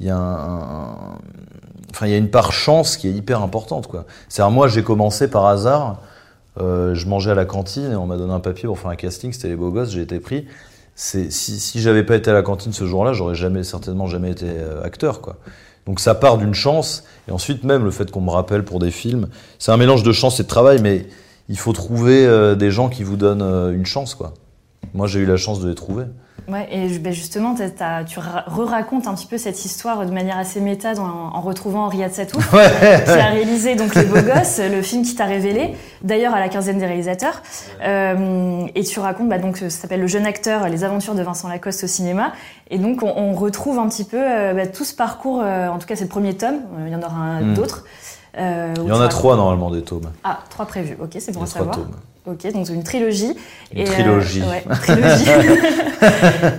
il 0.00 0.06
y 0.06 0.10
a 0.10 0.96
une 2.02 2.30
part 2.30 2.52
chance 2.52 2.96
qui 2.96 3.08
est 3.08 3.12
hyper 3.12 3.42
importante 3.42 3.86
quoi. 3.86 4.04
C'est 4.28 4.46
moi 4.50 4.68
j'ai 4.68 4.82
commencé 4.82 5.28
par 5.28 5.46
hasard, 5.46 6.00
euh, 6.60 6.94
je 6.94 7.06
mangeais 7.08 7.30
à 7.30 7.34
la 7.34 7.46
cantine 7.46 7.92
et 7.92 7.96
on 7.96 8.06
m'a 8.06 8.16
donné 8.16 8.32
un 8.32 8.40
papier 8.40 8.66
pour 8.66 8.78
faire 8.78 8.90
un 8.90 8.96
casting, 8.96 9.32
c'était 9.32 9.48
les 9.48 9.56
beaux 9.56 9.70
gosses, 9.70 9.90
j'ai 9.90 10.02
été 10.02 10.20
pris. 10.20 10.46
Si, 10.94 11.32
si 11.32 11.80
j'avais 11.80 12.02
pas 12.04 12.16
été 12.16 12.30
à 12.30 12.34
la 12.34 12.42
cantine 12.42 12.74
ce 12.74 12.84
jour-là, 12.84 13.14
j'aurais 13.14 13.34
jamais 13.34 13.64
certainement 13.64 14.06
jamais 14.06 14.30
été 14.30 14.46
euh, 14.46 14.84
acteur 14.84 15.22
quoi. 15.22 15.36
Donc 15.86 16.00
ça 16.00 16.14
part 16.14 16.38
d'une 16.38 16.54
chance 16.54 17.04
et 17.28 17.32
ensuite 17.32 17.64
même 17.64 17.84
le 17.84 17.90
fait 17.90 18.10
qu'on 18.10 18.20
me 18.20 18.30
rappelle 18.30 18.64
pour 18.64 18.78
des 18.78 18.90
films, 18.90 19.28
c'est 19.58 19.72
un 19.72 19.76
mélange 19.76 20.02
de 20.02 20.12
chance 20.12 20.38
et 20.40 20.44
de 20.44 20.48
travail, 20.48 20.80
mais 20.80 21.06
il 21.48 21.58
faut 21.58 21.72
trouver 21.72 22.24
euh, 22.24 22.54
des 22.54 22.70
gens 22.70 22.88
qui 22.88 23.02
vous 23.02 23.16
donnent 23.16 23.42
euh, 23.42 23.72
une 23.72 23.86
chance 23.86 24.14
quoi. 24.14 24.34
Moi 24.94 25.06
j'ai 25.06 25.20
eu 25.20 25.26
la 25.26 25.36
chance 25.36 25.60
de 25.60 25.68
les 25.68 25.74
trouver. 25.74 26.04
Ouais, 26.48 26.68
et 26.72 26.98
ben 26.98 27.12
justement, 27.12 27.54
tu 27.54 28.18
re-racontes 28.18 29.06
un 29.06 29.14
petit 29.14 29.26
peu 29.26 29.38
cette 29.38 29.64
histoire 29.64 30.04
de 30.04 30.10
manière 30.10 30.36
assez 30.36 30.60
méta 30.60 30.94
dans, 30.94 31.04
en 31.04 31.40
retrouvant 31.40 31.86
Riyad 31.86 32.12
Satouf, 32.12 32.52
ouais, 32.52 32.68
qui 33.04 33.10
a 33.10 33.26
réalisé 33.26 33.76
donc 33.76 33.94
Les 33.94 34.04
Beaux 34.04 34.20
Gosses, 34.20 34.60
le 34.60 34.82
film 34.82 35.04
qui 35.04 35.14
t'a 35.14 35.26
révélé, 35.26 35.76
d'ailleurs 36.02 36.34
à 36.34 36.40
la 36.40 36.48
quinzaine 36.48 36.78
des 36.78 36.86
réalisateurs. 36.86 37.42
Euh, 37.84 38.66
et 38.74 38.82
tu 38.82 38.98
racontes, 38.98 39.28
bah, 39.28 39.38
donc, 39.38 39.56
ça 39.58 39.70
s'appelle 39.70 40.00
Le 40.00 40.08
jeune 40.08 40.26
acteur, 40.26 40.68
les 40.68 40.82
aventures 40.82 41.14
de 41.14 41.22
Vincent 41.22 41.48
Lacoste 41.48 41.84
au 41.84 41.86
cinéma. 41.86 42.32
Et 42.70 42.78
donc, 42.78 43.04
on, 43.04 43.12
on 43.16 43.34
retrouve 43.34 43.78
un 43.78 43.88
petit 43.88 44.04
peu 44.04 44.18
euh, 44.20 44.52
bah, 44.52 44.66
tout 44.66 44.84
ce 44.84 44.96
parcours, 44.96 45.42
euh, 45.44 45.68
en 45.68 45.78
tout 45.78 45.86
cas 45.86 45.94
c'est 45.94 46.04
le 46.04 46.10
premier 46.10 46.34
tome, 46.34 46.56
il 46.86 46.92
y 46.92 46.96
en 46.96 47.02
aura 47.02 47.40
Hmm. 47.40 47.52
mm. 47.52 47.54
d'autres. 47.54 47.84
Il 48.36 48.88
y 48.88 48.92
en 48.92 49.00
a 49.00 49.08
trois 49.08 49.36
normalement 49.36 49.70
des 49.70 49.82
tomes. 49.82 50.10
Ah, 50.24 50.40
trois 50.50 50.66
prévus, 50.66 50.96
ok, 51.00 51.16
c'est 51.20 51.32
bon 51.32 51.42
à 51.42 51.46
savoir. 51.46 51.76
Tomes. 51.76 51.94
Ok, 52.24 52.52
donc 52.52 52.68
une 52.68 52.84
trilogie. 52.84 53.34
Une 53.74 53.80
et 53.80 53.84
trilogie. 53.84 54.42
Euh, 54.42 54.50
ouais, 54.50 54.62
trilogie. 54.80 55.24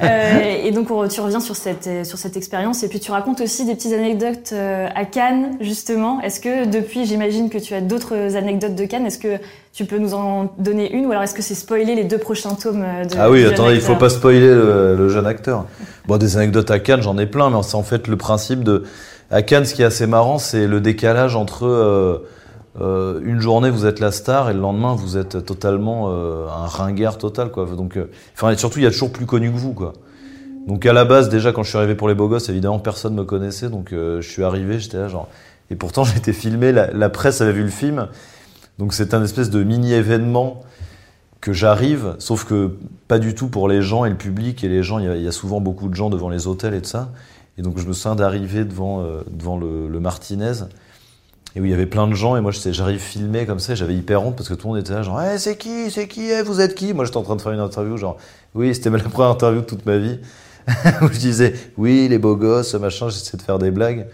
euh, 0.04 0.62
et 0.62 0.72
donc 0.72 0.92
on, 0.92 1.08
tu 1.08 1.22
reviens 1.22 1.40
sur 1.40 1.56
cette 1.56 2.06
sur 2.06 2.18
cette 2.18 2.36
expérience 2.36 2.84
et 2.84 2.90
puis 2.90 3.00
tu 3.00 3.12
racontes 3.12 3.40
aussi 3.40 3.66
des 3.66 3.74
petites 3.74 3.94
anecdotes 3.94 4.52
euh, 4.52 4.90
à 4.94 5.06
Cannes 5.06 5.56
justement. 5.62 6.20
Est-ce 6.20 6.42
que 6.42 6.66
depuis, 6.66 7.06
j'imagine 7.06 7.50
que 7.50 7.58
tu 7.58 7.74
as 7.76 7.80
d'autres 7.80 8.36
anecdotes 8.36 8.76
de 8.76 8.84
Cannes. 8.84 9.06
Est-ce 9.06 9.20
que 9.20 9.38
tu 9.72 9.86
peux 9.86 10.00
nous 10.00 10.14
en 10.14 10.54
donner 10.58 10.92
une? 10.92 11.06
Ou 11.06 11.12
alors 11.12 11.24
est-ce 11.24 11.34
que 11.34 11.42
c'est 11.42 11.56
spoiler 11.56 11.96
les 11.96 12.04
deux 12.04 12.18
prochains 12.18 12.56
tomes 12.56 12.86
de 13.10 13.16
Ah 13.18 13.32
oui, 13.32 13.46
attendez, 13.46 13.76
il 13.76 13.82
faut 13.82 13.96
pas 13.96 14.10
spoiler 14.10 14.42
le, 14.42 14.98
le 14.98 15.08
jeune 15.08 15.26
acteur. 15.26 15.66
Bon, 16.08 16.18
des 16.18 16.36
anecdotes 16.36 16.72
à 16.72 16.80
Cannes, 16.80 17.02
j'en 17.02 17.18
ai 17.18 17.26
plein, 17.26 17.50
mais 17.50 17.64
c'est 17.64 17.76
en 17.76 17.84
fait 17.84 18.10
le 18.10 18.18
principe 18.18 18.66
de 18.66 18.84
à 19.32 19.42
Cannes, 19.42 19.64
ce 19.64 19.74
qui 19.74 19.82
est 19.82 19.86
assez 19.86 20.08
marrant, 20.08 20.40
c'est 20.40 20.68
le 20.68 20.82
décalage 20.82 21.38
entre 21.38 22.22
euh, 22.82 23.22
une 23.24 23.40
journée 23.40 23.70
vous 23.70 23.86
êtes 23.86 24.00
la 24.00 24.12
star 24.12 24.50
et 24.50 24.54
le 24.54 24.60
lendemain 24.60 24.96
vous 24.96 25.18
êtes 25.18 25.46
totalement 25.46 26.06
euh, 26.08 26.48
un 26.48 26.66
ringard 26.66 27.20
total 27.20 27.52
quoi. 27.52 27.66
Donc, 27.66 27.98
euh, 27.98 28.10
enfin 28.34 28.56
surtout 28.56 28.80
il 28.80 28.84
y 28.84 28.88
a 28.88 28.92
toujours 28.92 29.12
plus 29.12 29.28
connu 29.28 29.52
que 29.52 29.58
vous 29.58 29.74
quoi. 29.74 29.94
Donc 30.68 30.86
à 30.86 30.94
la 30.94 31.06
base, 31.06 31.30
déjà 31.30 31.52
quand 31.52 31.62
je 31.62 31.70
suis 31.70 31.78
arrivé 31.78 31.94
pour 31.94 32.08
les 32.08 32.16
beaux 32.16 32.28
gosses, 32.28 32.50
évidemment 32.50 32.80
personne 32.80 33.14
me 33.14 33.26
connaissait, 33.26 33.70
donc 33.70 33.90
je 33.92 34.22
suis 34.22 34.44
arrivé, 34.44 34.80
j'étais 34.80 34.98
là 34.98 35.08
genre. 35.08 35.28
Et 35.70 35.76
pourtant 35.76 36.04
j'étais 36.04 36.34
filmé, 36.34 36.72
la, 36.72 37.10
presse 37.10 37.42
avait 37.42 37.52
vu 37.52 37.64
le 37.64 37.70
film, 37.70 38.08
donc 38.80 38.94
c'est 38.94 39.14
un 39.14 39.24
espèce 39.24 39.50
de 39.50 39.62
mini 39.64 39.94
événement 39.94 40.62
que 41.42 41.52
j'arrive, 41.52 42.16
sauf 42.20 42.46
que 42.46 42.78
pas 43.10 43.20
du 43.20 43.36
tout 43.36 43.50
pour 43.50 43.68
les 43.68 43.82
gens 43.82 44.06
et 44.06 44.10
le 44.10 44.16
public 44.16 44.64
et 44.64 44.70
les 44.70 44.82
gens. 44.82 45.00
Il 45.00 45.22
y, 45.22 45.28
a, 45.28 45.32
souvent 45.34 45.60
beaucoup 45.60 45.90
de 45.90 45.96
gens 45.96 46.10
devant 46.10 46.30
les 46.30 46.48
hôtels 46.48 46.74
et 46.74 46.82
tout 46.82 46.90
ça. 46.90 47.12
Et 47.58 47.62
donc 47.62 47.78
je 47.78 47.86
me 47.86 47.92
souviens 47.92 48.16
d'arriver 48.16 48.64
devant 48.64 49.06
devant 49.30 49.58
le 49.58 50.00
Martinez 50.00 50.54
et 51.56 51.62
où 51.62 51.66
il 51.66 51.72
y 51.72 51.74
avait 51.74 51.86
plein 51.86 52.08
de 52.08 52.14
gens 52.14 52.36
et 52.36 52.42
moi 52.42 52.52
j'arrive 52.52 53.00
filmé 53.00 53.46
comme 53.46 53.60
ça 53.60 53.76
j'avais 53.76 53.96
hyper 53.96 54.24
honte 54.24 54.36
parce 54.36 54.50
que 54.50 54.54
tout 54.54 54.68
le 54.68 54.74
monde 54.74 54.82
était 54.82 54.94
là 54.94 55.04
genre 55.04 55.22
hey, 55.22 55.40
c'est 55.40 55.58
qui? 55.58 55.92
C'est 55.92 56.08
qui? 56.08 56.30
Hey, 56.30 56.44
vous 56.44 56.60
êtes 56.62 56.76
qui? 56.76 56.94
Moi 56.94 57.06
j'étais 57.06 57.18
en 57.18 57.24
train 57.24 57.36
de 57.36 57.42
faire 57.42 57.52
une 57.52 57.60
interview 57.60 57.98
genre 57.98 58.18
oui 58.56 58.74
c'était 58.74 58.90
la 58.90 59.00
première 59.00 59.32
interview 59.32 59.62
de 59.62 59.66
toute 59.66 59.86
ma 59.86 59.98
vie 59.98 60.20
où 61.02 61.08
je 61.12 61.20
disais 61.20 61.54
oui 61.78 62.08
les 62.08 62.18
beaux 62.18 62.36
gosses 62.36 62.74
machin 62.76 63.10
j'essayais 63.10 63.38
de 63.38 63.44
faire 63.44 63.60
des 63.60 63.72
blagues 63.72 64.08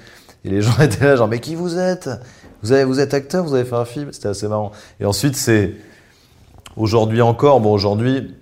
et 0.44 0.50
les 0.50 0.62
gens 0.62 0.78
étaient 0.82 1.06
là 1.06 1.16
genre 1.16 1.28
mais 1.28 1.40
qui 1.40 1.56
vous 1.56 1.78
êtes? 1.78 2.10
Vous 2.62 2.74
avez 2.74 2.84
vous 2.84 3.00
êtes 3.00 3.14
acteur 3.14 3.46
vous 3.46 3.54
avez 3.54 3.66
fait 3.66 3.76
un 3.76 3.86
film? 3.86 4.12
C'était 4.12 4.28
assez 4.28 4.48
marrant. 4.48 4.72
Et 5.00 5.06
ensuite 5.06 5.36
c'est 5.36 5.76
aujourd'hui 6.76 7.22
encore 7.22 7.62
bon 7.62 7.72
aujourd'hui 7.72 8.36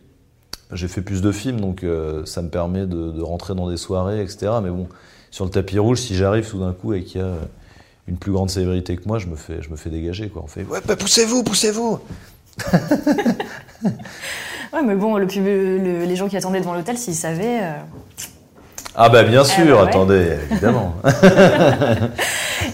j'ai 0.72 0.88
fait 0.88 1.02
plus 1.02 1.22
de 1.22 1.32
films 1.32 1.62
donc 1.62 1.84
euh, 1.84 2.26
ça 2.26 2.42
me 2.42 2.50
permet 2.50 2.86
de, 2.86 3.12
de, 3.12 3.22
rentrer 3.22 3.56
dans 3.56 3.70
des 3.70 3.78
soirées 3.78 4.22
etc 4.22 4.52
mais 4.62 4.70
bon 4.70 4.88
sur 5.32 5.46
le 5.46 5.52
tapis 5.52 5.80
rouge 5.80 6.00
si 6.00 6.16
j'arrive 6.16 6.50
tout 6.50 6.60
d'un 6.60 6.74
coup 6.74 6.94
et 6.94 7.04
qu'il 7.04 7.22
y 7.22 7.24
a 7.24 7.36
une 8.08 8.18
plus 8.18 8.32
grande 8.32 8.50
sévérité 8.50 8.96
que 8.96 9.08
moi, 9.08 9.20
je 9.20 9.28
me 9.28 9.36
fais, 9.36 9.62
je 9.62 9.70
me 9.70 9.76
fais 9.76 9.90
dégager. 9.90 10.30
Quoi. 10.30 10.44
On 10.46 10.48
fait 10.48 10.64
Ouais, 10.64 10.80
bah, 10.86 10.96
poussez-vous, 10.96 11.44
poussez-vous 11.44 12.00
Ouais, 14.74 14.82
mais 14.84 14.96
bon, 14.96 15.18
le, 15.18 15.26
les 15.26 16.16
gens 16.16 16.28
qui 16.28 16.36
attendaient 16.38 16.60
devant 16.60 16.74
l'hôtel, 16.74 16.98
s'ils 16.98 17.16
savaient. 17.16 17.60
Euh, 17.62 17.78
ah, 18.96 19.10
bah 19.10 19.24
bien 19.24 19.44
sûr, 19.44 19.64
eh 19.66 19.72
bah 19.72 19.84
attendez, 19.88 20.38
évidemment. 20.50 20.96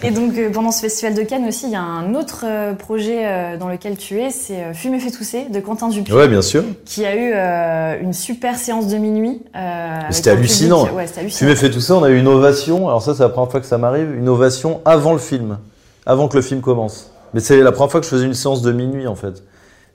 Et 0.03 0.11
donc 0.11 0.37
euh, 0.37 0.49
pendant 0.51 0.71
ce 0.71 0.81
festival 0.81 1.13
de 1.13 1.23
Cannes 1.23 1.47
aussi, 1.47 1.65
il 1.65 1.71
y 1.71 1.75
a 1.75 1.81
un 1.81 2.15
autre 2.15 2.43
euh, 2.45 2.73
projet 2.73 3.25
euh, 3.25 3.57
dans 3.57 3.69
lequel 3.69 3.97
tu 3.97 4.19
es, 4.21 4.29
c'est 4.29 4.73
Fumer 4.73 4.99
fait 4.99 5.11
tousser 5.11 5.45
de 5.45 5.59
Quentin 5.59 5.89
Dupieux. 5.89 6.15
Ouais, 6.15 6.27
bien 6.27 6.41
sûr. 6.41 6.63
Qui 6.85 7.05
a 7.05 7.15
eu 7.15 8.01
une 8.01 8.13
super 8.13 8.57
séance 8.57 8.87
de 8.87 8.97
minuit. 8.97 9.41
c'était 10.09 10.31
hallucinant. 10.31 10.83
Ouais, 10.93 11.05
hallucinant. 11.17 11.29
Fumer 11.29 11.55
fait 11.55 11.69
tousser, 11.69 11.93
on 11.93 12.03
a 12.03 12.09
eu 12.09 12.19
une 12.19 12.27
ovation. 12.27 12.87
Alors 12.87 13.01
ça, 13.01 13.13
c'est 13.13 13.23
la 13.23 13.29
première 13.29 13.51
fois 13.51 13.59
que 13.59 13.65
ça 13.65 13.77
m'arrive, 13.77 14.13
une 14.15 14.29
ovation 14.29 14.81
avant 14.85 15.13
le 15.13 15.19
film, 15.19 15.57
avant 16.05 16.27
que 16.27 16.35
le 16.35 16.41
film 16.41 16.61
commence. 16.61 17.11
Mais 17.33 17.39
c'est 17.39 17.57
la 17.57 17.71
première 17.71 17.91
fois 17.91 17.99
que 17.99 18.05
je 18.05 18.11
faisais 18.11 18.25
une 18.25 18.33
séance 18.33 18.61
de 18.61 18.71
minuit 18.71 19.07
en 19.07 19.15
fait. 19.15 19.43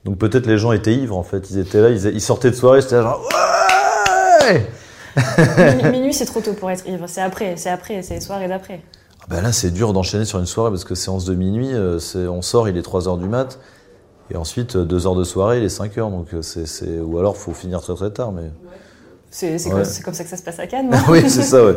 Donc 0.05 0.17
peut-être 0.17 0.45
les 0.45 0.57
gens 0.57 0.71
étaient 0.71 0.93
ivres 0.93 1.17
en 1.17 1.23
fait. 1.23 1.49
Ils 1.49 1.59
étaient 1.59 1.81
là, 1.81 1.89
ils, 1.89 2.21
sortaient 2.21 2.51
de 2.51 2.55
soirée, 2.55 2.81
c'était 2.81 3.01
genre 3.01 3.21
ouais. 4.43 4.65
minuit, 5.91 6.13
c'est 6.13 6.25
trop 6.25 6.39
tôt 6.41 6.53
pour 6.53 6.69
être 6.71 6.87
ivre. 6.87 7.05
C'est 7.07 7.21
après, 7.21 7.55
c'est 7.57 7.69
après, 7.69 8.01
c'est 8.01 8.15
les 8.15 8.21
soirées 8.21 8.47
d'après. 8.47 8.81
Ben 9.29 9.41
là, 9.41 9.51
c'est 9.51 9.69
dur 9.69 9.93
d'enchaîner 9.93 10.25
sur 10.25 10.39
une 10.39 10.47
soirée 10.47 10.71
parce 10.71 10.83
que 10.83 10.95
séance 10.95 11.23
de 11.23 11.35
minuit, 11.35 11.69
euh, 11.71 11.99
on 12.29 12.41
sort, 12.41 12.67
il 12.67 12.75
est 12.77 12.85
3h 12.85 13.19
du 13.19 13.27
mat. 13.27 13.59
Et 14.31 14.35
ensuite, 14.35 14.75
2 14.75 15.05
euh, 15.05 15.07
heures 15.07 15.15
de 15.15 15.23
soirée, 15.23 15.59
il 15.59 15.63
est 15.63 15.69
5 15.69 15.97
heures. 15.99 16.09
Donc 16.09 16.33
euh, 16.33 16.41
c'est, 16.41 16.99
Ou 16.99 17.19
alors, 17.19 17.37
faut 17.37 17.53
finir 17.53 17.79
très 17.81 17.93
très 17.93 18.09
tard. 18.09 18.31
Mais... 18.31 18.49
C'est, 19.29 19.57
comme, 19.69 19.85
ça 19.85 20.23
que 20.23 20.29
ça 20.29 20.37
se 20.37 20.41
passe 20.41 20.57
à 20.57 20.65
Cannes. 20.65 20.89
oui, 21.09 21.29
c'est 21.29 21.43
ça, 21.43 21.63
ouais. 21.63 21.75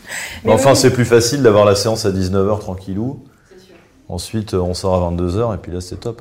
enfin, 0.46 0.74
c'est 0.74 0.90
plus 0.90 1.06
facile 1.06 1.42
d'avoir 1.42 1.64
la 1.64 1.74
séance 1.74 2.04
à 2.04 2.10
19h 2.10 2.58
tranquillou. 2.58 3.24
Sûr. 3.48 3.74
Ensuite, 4.10 4.52
on 4.52 4.74
sort 4.74 5.02
à 5.02 5.10
22h 5.10 5.54
et 5.54 5.58
puis 5.58 5.72
là, 5.72 5.80
c'est 5.80 6.00
top. 6.00 6.20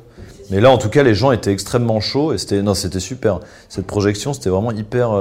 Mais 0.50 0.62
là, 0.62 0.72
en 0.72 0.78
tout 0.78 0.90
cas, 0.90 1.04
les 1.04 1.14
gens 1.14 1.34
étaient 1.34 1.52
extrêmement 1.52 2.00
chauds 2.00 2.32
et 2.32 2.38
c'était, 2.38 2.62
non, 2.62 2.74
c'était 2.74 3.02
super. 3.02 3.42
Cette 3.68 3.86
projection, 3.86 4.32
c'était 4.32 4.50
vraiment 4.50 4.72
hyper 4.72 5.12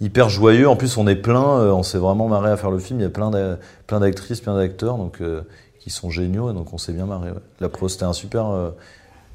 hyper 0.00 0.28
joyeux. 0.28 0.68
En 0.68 0.76
plus, 0.76 0.96
on 0.96 1.06
est 1.06 1.16
plein, 1.16 1.58
euh, 1.58 1.72
on 1.72 1.82
s'est 1.82 1.98
vraiment 1.98 2.28
marré 2.28 2.50
à 2.50 2.56
faire 2.56 2.70
le 2.70 2.78
film. 2.78 3.00
Il 3.00 3.02
y 3.02 3.06
a 3.06 3.10
plein 3.10 3.30
d'actrices, 4.00 4.40
plein 4.40 4.56
d'acteurs 4.56 4.96
donc, 4.96 5.20
euh, 5.20 5.42
qui 5.80 5.90
sont 5.90 6.10
géniaux 6.10 6.50
et 6.50 6.54
donc 6.54 6.72
on 6.72 6.78
s'est 6.78 6.92
bien 6.92 7.06
marré. 7.06 7.30
La 7.60 7.68
pro, 7.68 7.88
c'était 7.88 8.04
un 8.04 8.12
super 8.12 8.46
euh, 8.46 8.70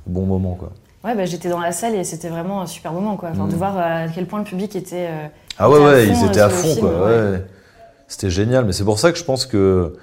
bon 0.07 0.25
moment. 0.25 0.55
Quoi. 0.55 0.71
Ouais, 1.03 1.15
bah, 1.15 1.25
j'étais 1.25 1.49
dans 1.49 1.59
la 1.59 1.71
salle 1.71 1.95
et 1.95 2.03
c'était 2.03 2.29
vraiment 2.29 2.61
un 2.61 2.67
super 2.67 2.93
moment. 2.93 3.15
Quoi. 3.15 3.29
Enfin, 3.31 3.47
De 3.47 3.53
mm. 3.53 3.57
voir 3.57 3.77
à 3.77 4.07
quel 4.07 4.25
point 4.25 4.39
le 4.39 4.45
public 4.45 4.75
était. 4.75 5.09
ah 5.57 5.69
ouais, 5.69 5.79
ouais, 5.79 6.07
ils 6.07 6.25
étaient 6.25 6.41
à 6.41 6.49
fond. 6.49 6.75
quoi, 6.79 7.05
ouais. 7.05 7.43
C'était 8.07 8.29
génial. 8.29 8.65
Mais 8.65 8.73
c'est 8.73 8.83
pour 8.83 8.99
ça 8.99 9.11
que 9.11 9.17
je 9.17 9.23
pense 9.23 9.45
que. 9.45 9.93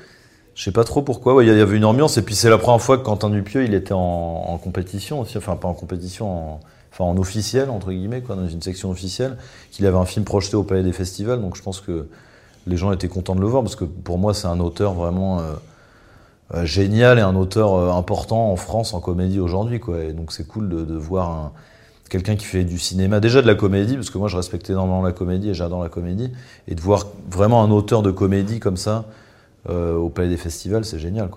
Je 0.54 0.62
sais 0.62 0.72
pas 0.72 0.84
trop 0.84 1.02
pourquoi. 1.02 1.44
Il 1.44 1.54
y 1.54 1.60
avait 1.60 1.76
une 1.76 1.84
ambiance 1.84 2.16
et 2.16 2.22
puis 2.22 2.34
c'est 2.34 2.48
la 2.48 2.56
première 2.56 2.80
fois 2.80 2.96
que 2.96 3.02
Quentin 3.02 3.28
Dupieux 3.28 3.64
il 3.64 3.75
était 3.75 3.92
en, 3.92 3.98
en 3.98 4.56
compétition 4.56 5.20
aussi. 5.20 5.36
Enfin, 5.36 5.54
pas 5.56 5.68
en 5.68 5.75
compétition, 5.75 6.54
en 6.54 6.60
enfin 6.96 7.10
en 7.10 7.16
officiel 7.18 7.68
entre 7.68 7.92
guillemets, 7.92 8.22
dans 8.22 8.48
une 8.48 8.62
section 8.62 8.90
officielle, 8.90 9.36
qu'il 9.70 9.86
avait 9.86 9.98
un 9.98 10.06
film 10.06 10.24
projeté 10.24 10.56
au 10.56 10.62
Palais 10.62 10.82
des 10.82 10.92
Festivals. 10.92 11.40
Donc 11.40 11.56
je 11.56 11.62
pense 11.62 11.80
que 11.80 12.06
les 12.66 12.76
gens 12.76 12.90
étaient 12.92 13.08
contents 13.08 13.34
de 13.34 13.40
le 13.40 13.46
voir 13.46 13.62
parce 13.62 13.76
que 13.76 13.84
pour 13.84 14.18
moi 14.18 14.32
c'est 14.34 14.46
un 14.46 14.60
auteur 14.60 14.94
vraiment 14.94 15.40
euh, 15.40 15.52
euh, 16.54 16.64
génial 16.64 17.18
et 17.18 17.22
un 17.22 17.36
auteur 17.36 17.74
euh, 17.74 17.90
important 17.92 18.50
en 18.50 18.56
France 18.56 18.94
en 18.94 19.00
comédie 19.00 19.40
aujourd'hui. 19.40 19.80
Et 20.00 20.12
donc 20.12 20.32
c'est 20.32 20.46
cool 20.46 20.68
de, 20.68 20.94
voir 20.94 21.52
quelqu'un 22.08 22.36
qui 22.36 22.46
fait 22.46 22.64
du 22.64 22.78
cinéma, 22.78 23.20
déjà 23.20 23.42
de 23.42 23.46
la 23.46 23.54
comédie, 23.54 23.96
parce 23.96 24.10
que 24.10 24.18
moi 24.18 24.28
je 24.28 24.36
respecte 24.36 24.70
énormément 24.70 25.02
la 25.02 25.12
comédie 25.12 25.50
et 25.50 25.54
j'adore 25.54 25.82
la 25.82 25.88
comédie, 25.88 26.32
et 26.66 26.74
de 26.74 26.80
voir 26.80 27.06
vraiment 27.30 27.62
un 27.62 27.70
auteur 27.70 28.02
de 28.02 28.10
comédie 28.10 28.60
comme 28.60 28.76
ça 28.76 29.04
au 29.68 30.08
Palais 30.10 30.28
des 30.28 30.36
Festivals, 30.36 30.84
c'est 30.84 31.00
génial. 31.00 31.28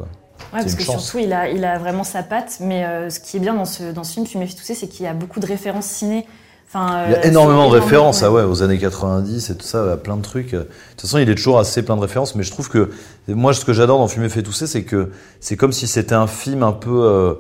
Ouais, 0.54 0.62
parce 0.62 0.76
que 0.76 0.84
surtout, 0.84 1.20
il 1.20 1.34
a, 1.34 1.50
il 1.50 1.64
a 1.64 1.78
vraiment 1.78 2.04
sa 2.04 2.24
patte. 2.24 2.58
Mais 2.60 2.86
euh, 2.86 3.10
ce 3.10 3.20
qui 3.20 3.38
est 3.38 3.40
bien 3.40 3.54
dans 3.54 3.66
ce, 3.66 3.92
dans 3.92 4.04
ce 4.04 4.14
film, 4.14 4.26
Fumer 4.26 4.48
Tousser, 4.48 4.74
c'est 4.74 4.88
qu'il 4.88 5.06
y 5.06 5.08
a 5.08 5.14
beaucoup 5.14 5.40
de 5.40 5.46
références 5.46 5.86
ciné. 5.86 6.26
Enfin, 6.68 7.06
il 7.08 7.12
y 7.12 7.16
a 7.16 7.20
euh, 7.20 7.24
énormément 7.24 7.68
de 7.70 7.76
références 7.76 8.22
ah 8.22 8.32
ouais, 8.32 8.44
aux 8.44 8.62
années 8.62 8.78
90 8.78 9.50
et 9.50 9.56
tout 9.58 9.66
ça, 9.66 9.98
plein 9.98 10.18
de 10.18 10.22
trucs. 10.22 10.52
De 10.52 10.68
toute 10.92 11.02
façon, 11.02 11.18
il 11.18 11.30
est 11.30 11.36
toujours 11.36 11.60
assez 11.60 11.84
plein 11.84 11.96
de 11.96 12.02
références, 12.02 12.36
mais 12.36 12.44
je 12.44 12.52
trouve 12.52 12.70
que 12.70 12.92
moi, 13.28 13.54
ce 13.54 13.66
que 13.66 13.74
j'adore 13.74 14.00
dans 14.00 14.08
Fumer 14.08 14.30
fait 14.30 14.44
tousser, 14.44 14.68
c'est 14.68 14.84
que 14.84 15.12
c'est 15.40 15.58
comme 15.58 15.72
si 15.72 15.88
c'était 15.88 16.16
un 16.16 16.28
film 16.28 16.62
un 16.64 16.72
peu 16.72 17.38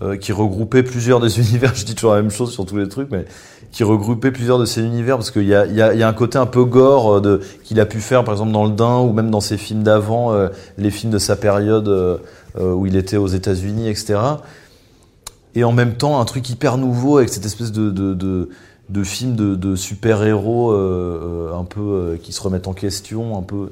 euh, 0.00 0.08
euh, 0.08 0.16
qui 0.16 0.32
regroupait 0.32 0.82
plusieurs 0.82 1.20
des 1.20 1.38
univers. 1.50 1.74
Je 1.74 1.84
dis 1.84 1.94
toujours 1.94 2.14
la 2.14 2.22
même 2.22 2.30
chose 2.30 2.52
sur 2.52 2.64
tous 2.66 2.76
les 2.76 2.88
trucs, 2.88 3.10
mais 3.10 3.24
qui 3.72 3.84
regroupait 3.84 4.30
plusieurs 4.30 4.58
de 4.58 4.64
ces 4.64 4.82
univers 4.82 5.16
parce 5.16 5.30
qu'il 5.30 5.44
y 5.44 5.54
a, 5.54 6.08
un 6.08 6.12
côté 6.12 6.38
un 6.38 6.46
peu 6.46 6.64
gore 6.64 7.16
euh, 7.16 7.40
qu'il 7.64 7.80
a 7.80 7.86
pu 7.86 8.00
faire, 8.00 8.24
par 8.24 8.34
exemple 8.34 8.52
dans 8.52 8.64
le 8.64 8.72
Dain 8.72 9.00
ou 9.00 9.12
même 9.12 9.30
dans 9.30 9.40
ses 9.40 9.58
films 9.58 9.82
d'avant, 9.82 10.32
euh, 10.32 10.48
les 10.78 10.90
films 10.90 11.12
de 11.12 11.18
sa 11.18 11.36
période 11.36 11.88
où 12.58 12.86
il 12.86 12.96
était 12.96 13.16
aux 13.16 13.28
États-Unis, 13.28 13.88
etc. 13.88 14.18
Et 15.54 15.62
en 15.62 15.70
même 15.70 15.94
temps, 15.94 16.20
un 16.20 16.24
truc 16.24 16.48
hyper 16.50 16.76
nouveau 16.76 17.18
avec 17.18 17.28
cette 17.28 17.44
espèce 17.44 17.70
de, 17.70 17.90
de, 17.90 18.48
de 18.88 19.04
films 19.04 19.36
de, 19.36 19.76
super-héros 19.76 20.72
un 20.72 21.64
peu 21.64 22.18
qui 22.20 22.32
se 22.32 22.40
remettent 22.40 22.66
en 22.66 22.72
question, 22.72 23.38
un 23.38 23.42
peu. 23.42 23.68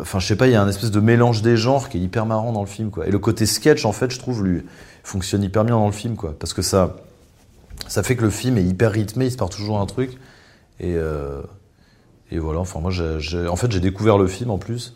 Enfin, 0.00 0.18
je 0.18 0.26
sais 0.26 0.36
pas, 0.36 0.48
il 0.48 0.52
y 0.52 0.56
a 0.56 0.62
un 0.62 0.68
espèce 0.68 0.90
de 0.90 1.00
mélange 1.00 1.40
des 1.40 1.56
genres 1.56 1.88
qui 1.88 1.96
est 1.96 2.00
hyper 2.00 2.26
marrant 2.26 2.52
dans 2.52 2.60
le 2.60 2.66
film, 2.66 2.90
quoi. 2.90 3.06
Et 3.06 3.10
le 3.10 3.18
côté 3.18 3.46
sketch, 3.46 3.86
en 3.86 3.92
fait, 3.92 4.10
je 4.10 4.18
trouve, 4.18 4.44
lui, 4.44 4.64
fonctionne 5.08 5.42
hyper 5.42 5.64
bien 5.64 5.76
dans 5.76 5.86
le 5.86 5.92
film, 5.92 6.16
quoi. 6.16 6.34
Parce 6.38 6.52
que 6.52 6.62
ça, 6.62 6.96
ça 7.88 8.02
fait 8.02 8.16
que 8.16 8.22
le 8.22 8.30
film 8.30 8.58
est 8.58 8.64
hyper 8.64 8.92
rythmé, 8.92 9.26
il 9.26 9.32
se 9.32 9.36
part 9.36 9.48
toujours 9.48 9.80
un 9.80 9.86
truc. 9.86 10.12
Et, 10.80 10.94
euh, 10.94 11.42
et 12.30 12.38
voilà, 12.38 12.60
enfin, 12.60 12.80
moi, 12.80 12.90
j'ai, 12.90 13.48
en 13.48 13.56
fait, 13.56 13.72
j'ai 13.72 13.80
découvert 13.80 14.18
le 14.18 14.26
film 14.26 14.50
en 14.50 14.58
plus 14.58 14.94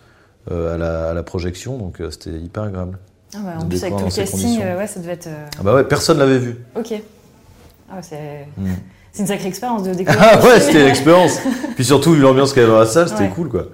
euh, 0.50 0.74
à, 0.74 0.78
la, 0.78 1.10
à, 1.10 1.14
la, 1.14 1.22
projection, 1.22 1.78
donc 1.78 2.00
euh, 2.00 2.10
c'était 2.10 2.38
hyper 2.38 2.64
agréable. 2.64 2.98
Ah 3.34 3.38
bah, 3.42 3.54
en 3.58 3.66
plus, 3.66 3.82
avec 3.82 3.96
tout 3.96 4.04
le 4.04 4.10
casting, 4.10 4.60
ouais, 4.60 4.86
ça 4.86 5.00
devait 5.00 5.12
être. 5.12 5.28
Ah 5.58 5.62
bah 5.62 5.74
ouais, 5.74 5.84
personne 5.84 6.18
l'avait 6.18 6.38
vu. 6.38 6.58
Ok. 6.76 6.92
Ah 7.90 8.02
c'est. 8.02 8.46
Mm. 8.56 8.66
C'est 9.14 9.20
une 9.20 9.28
sacrée 9.28 9.48
expérience 9.48 9.82
de 9.82 9.92
découvrir. 9.94 10.22
Ah 10.24 10.42
ouais, 10.42 10.58
c'était 10.58 10.80
une 10.80 10.88
expérience. 10.88 11.38
Puis 11.74 11.84
surtout, 11.84 12.14
l'ambiance 12.14 12.54
qu'il 12.54 12.62
y 12.62 12.64
avait 12.64 12.72
dans 12.72 12.78
la 12.78 12.86
salle, 12.86 13.10
c'était 13.10 13.28
cool, 13.28 13.50
quoi. 13.50 13.66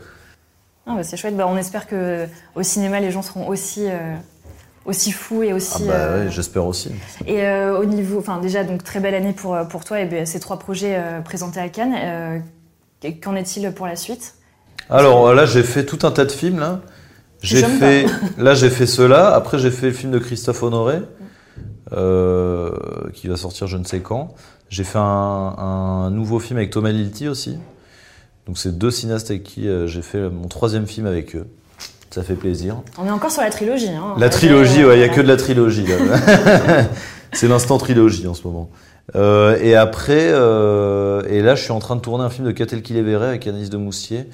Ah 0.85 0.97
bah, 0.97 1.05
c'est 1.05 1.17
chouette. 1.17 1.37
Bah, 1.37 1.47
on 1.49 1.57
espère 1.57 1.87
que 1.87 2.27
au 2.57 2.65
cinéma, 2.65 2.99
les 2.99 3.13
gens 3.13 3.23
seront 3.23 3.47
aussi 3.47 3.87
aussi 4.85 5.13
fou 5.13 5.43
et 5.43 5.53
aussi. 5.53 5.85
Ah 5.85 5.89
bah 5.89 5.95
euh, 5.95 6.31
j'espère 6.31 6.67
aussi. 6.67 6.91
Et 7.27 7.43
euh, 7.43 7.79
au 7.79 7.85
niveau, 7.85 8.19
enfin 8.19 8.41
déjà 8.41 8.65
donc 8.65 8.83
très 8.83 9.01
belle 9.01 9.15
année 9.15 9.33
pour 9.33 9.57
pour 9.69 9.85
toi 9.85 10.01
et 10.01 10.07
ben, 10.07 10.27
ces 10.27 10.41
trois 10.41 10.59
projets 10.59 10.97
euh, 10.97 11.21
présentés 11.21 11.61
à 11.61 11.69
Cannes. 11.69 12.43
Qu'en 13.23 13.37
est-il 13.37 13.71
pour 13.73 13.87
la 13.87 13.95
suite? 13.95 14.35
Alors 14.91 15.33
là, 15.33 15.47
j'ai 15.47 15.63
fait 15.63 15.85
tout 15.85 16.05
un 16.07 16.11
tas 16.11 16.25
de 16.25 16.33
films 16.33 16.59
là. 16.59 16.81
J'ai 17.41 17.63
fait, 17.63 18.07
là 18.39 18.55
j'ai 18.55 18.71
fait 18.71 18.87
cela. 18.87 19.35
Après 19.35 19.59
j'ai 19.59 19.71
fait 19.71 19.87
le 19.87 19.93
film 19.93 20.11
de 20.11 20.19
Christophe 20.19 20.63
Honoré 20.63 21.01
qui 21.91 23.29
va 23.29 23.37
sortir 23.37 23.67
je 23.67 23.77
ne 23.77 23.85
sais 23.85 24.01
quand. 24.01 24.35
J'ai 24.71 24.85
fait 24.85 24.99
un, 24.99 25.03
un, 25.59 26.11
nouveau 26.11 26.41
film 26.41 26.59
avec 26.59 26.71
Thomas 26.71 26.91
Lilti 26.91 27.29
aussi. 27.29 27.59
Donc 28.47 28.59
c'est 28.59 28.77
deux 28.77 28.91
cinéastes 28.91 29.31
avec 29.31 29.45
qui 29.45 29.69
j'ai 29.87 30.03
fait 30.03 30.29
mon 30.29 30.49
troisième 30.49 30.87
film 30.87 31.07
avec 31.07 31.37
eux. 31.37 31.47
Ça 32.11 32.23
fait 32.23 32.35
plaisir. 32.35 32.77
On 32.99 33.07
est 33.07 33.11
encore 33.11 33.31
sur 33.31 33.43
la 33.43 33.51
trilogie. 33.51 33.91
Hein. 33.91 34.15
La 34.17 34.31
trilogie, 34.31 34.85
ouais, 34.85 34.97
il 34.97 34.99
n'y 34.99 35.05
a 35.05 35.09
que 35.09 35.21
de 35.21 35.29
la 35.29 35.37
trilogie. 35.37 35.85
c'est 37.33 37.49
l'instant 37.49 37.79
trilogie 37.79 38.27
en 38.27 38.35
ce 38.35 38.47
moment. 38.47 38.71
Euh, 39.15 39.59
et 39.61 39.75
après, 39.75 40.31
euh, 40.33 41.23
et 41.29 41.41
là, 41.41 41.55
je 41.55 41.63
suis 41.63 41.73
en 41.73 41.79
train 41.79 41.97
de 41.97 42.01
tourner 42.01 42.25
un 42.25 42.31
film 42.31 42.47
de 42.47 42.53
Catel 42.53 42.81
Verret 42.81 43.29
avec 43.29 43.47
Anis 43.47 43.71
de 43.71 43.77
Moustier, 43.77 44.29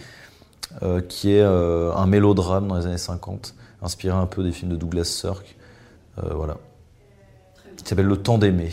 euh, 0.83 1.01
qui 1.01 1.33
est 1.33 1.43
un 1.43 2.07
mélodrame 2.07 2.69
dans 2.69 2.77
les 2.77 2.87
années 2.87 2.99
50, 2.99 3.55
inspiré 3.83 4.17
un 4.17 4.27
peu 4.27 4.43
des 4.43 4.53
films 4.53 4.71
de 4.71 4.77
Douglas 4.77 5.05
Sirk. 5.05 5.57
Voilà. 6.17 6.59
Qui 7.77 7.89
s'appelle 7.89 8.07
Le 8.07 8.17
temps 8.17 8.39
d'aimer. 8.39 8.71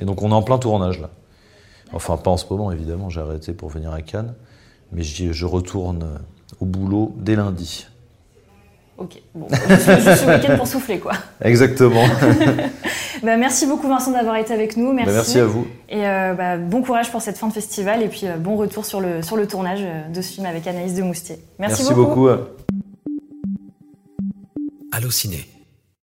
Et 0.00 0.04
donc, 0.04 0.22
on 0.22 0.30
est 0.30 0.34
en 0.34 0.42
plein 0.42 0.58
tournage 0.58 1.00
là. 1.00 1.10
Enfin, 1.92 2.16
pas 2.16 2.30
en 2.30 2.36
ce 2.36 2.44
moment, 2.50 2.70
évidemment, 2.70 3.08
j'ai 3.08 3.20
arrêté 3.20 3.52
pour 3.52 3.70
venir 3.70 3.92
à 3.92 4.02
Cannes. 4.02 4.34
mais 4.92 5.02
je 5.02 5.46
retourne 5.46 6.20
au 6.60 6.66
boulot 6.66 7.14
dès 7.18 7.36
lundi. 7.36 7.86
Ok, 8.98 9.22
bon, 9.32 9.46
juste 9.68 10.26
le 10.26 10.34
week-end 10.34 10.56
pour 10.56 10.66
souffler, 10.66 10.98
quoi. 10.98 11.12
Exactement. 11.40 12.04
bah, 13.22 13.36
merci 13.36 13.64
beaucoup, 13.66 13.86
Vincent, 13.86 14.10
d'avoir 14.10 14.36
été 14.36 14.52
avec 14.52 14.76
nous. 14.76 14.92
Merci. 14.92 15.06
Bah, 15.06 15.14
merci 15.14 15.38
à 15.38 15.46
vous. 15.46 15.68
Et 15.88 16.04
euh, 16.04 16.34
bah, 16.34 16.56
bon 16.56 16.82
courage 16.82 17.10
pour 17.12 17.22
cette 17.22 17.38
fin 17.38 17.46
de 17.46 17.52
festival 17.52 18.02
et 18.02 18.08
puis 18.08 18.22
euh, 18.24 18.36
bon 18.36 18.56
retour 18.56 18.84
sur 18.84 19.00
le, 19.00 19.22
sur 19.22 19.36
le 19.36 19.46
tournage 19.46 19.82
euh, 19.82 20.08
de 20.08 20.20
ce 20.20 20.32
film 20.32 20.46
avec 20.46 20.66
Anaïs 20.66 20.94
de 20.94 21.02
Moustier. 21.02 21.36
Merci, 21.60 21.82
merci 21.84 21.94
beaucoup. 21.94 22.26
beaucoup. 22.26 22.28
Allô 24.90 25.10
Ciné. 25.10 25.46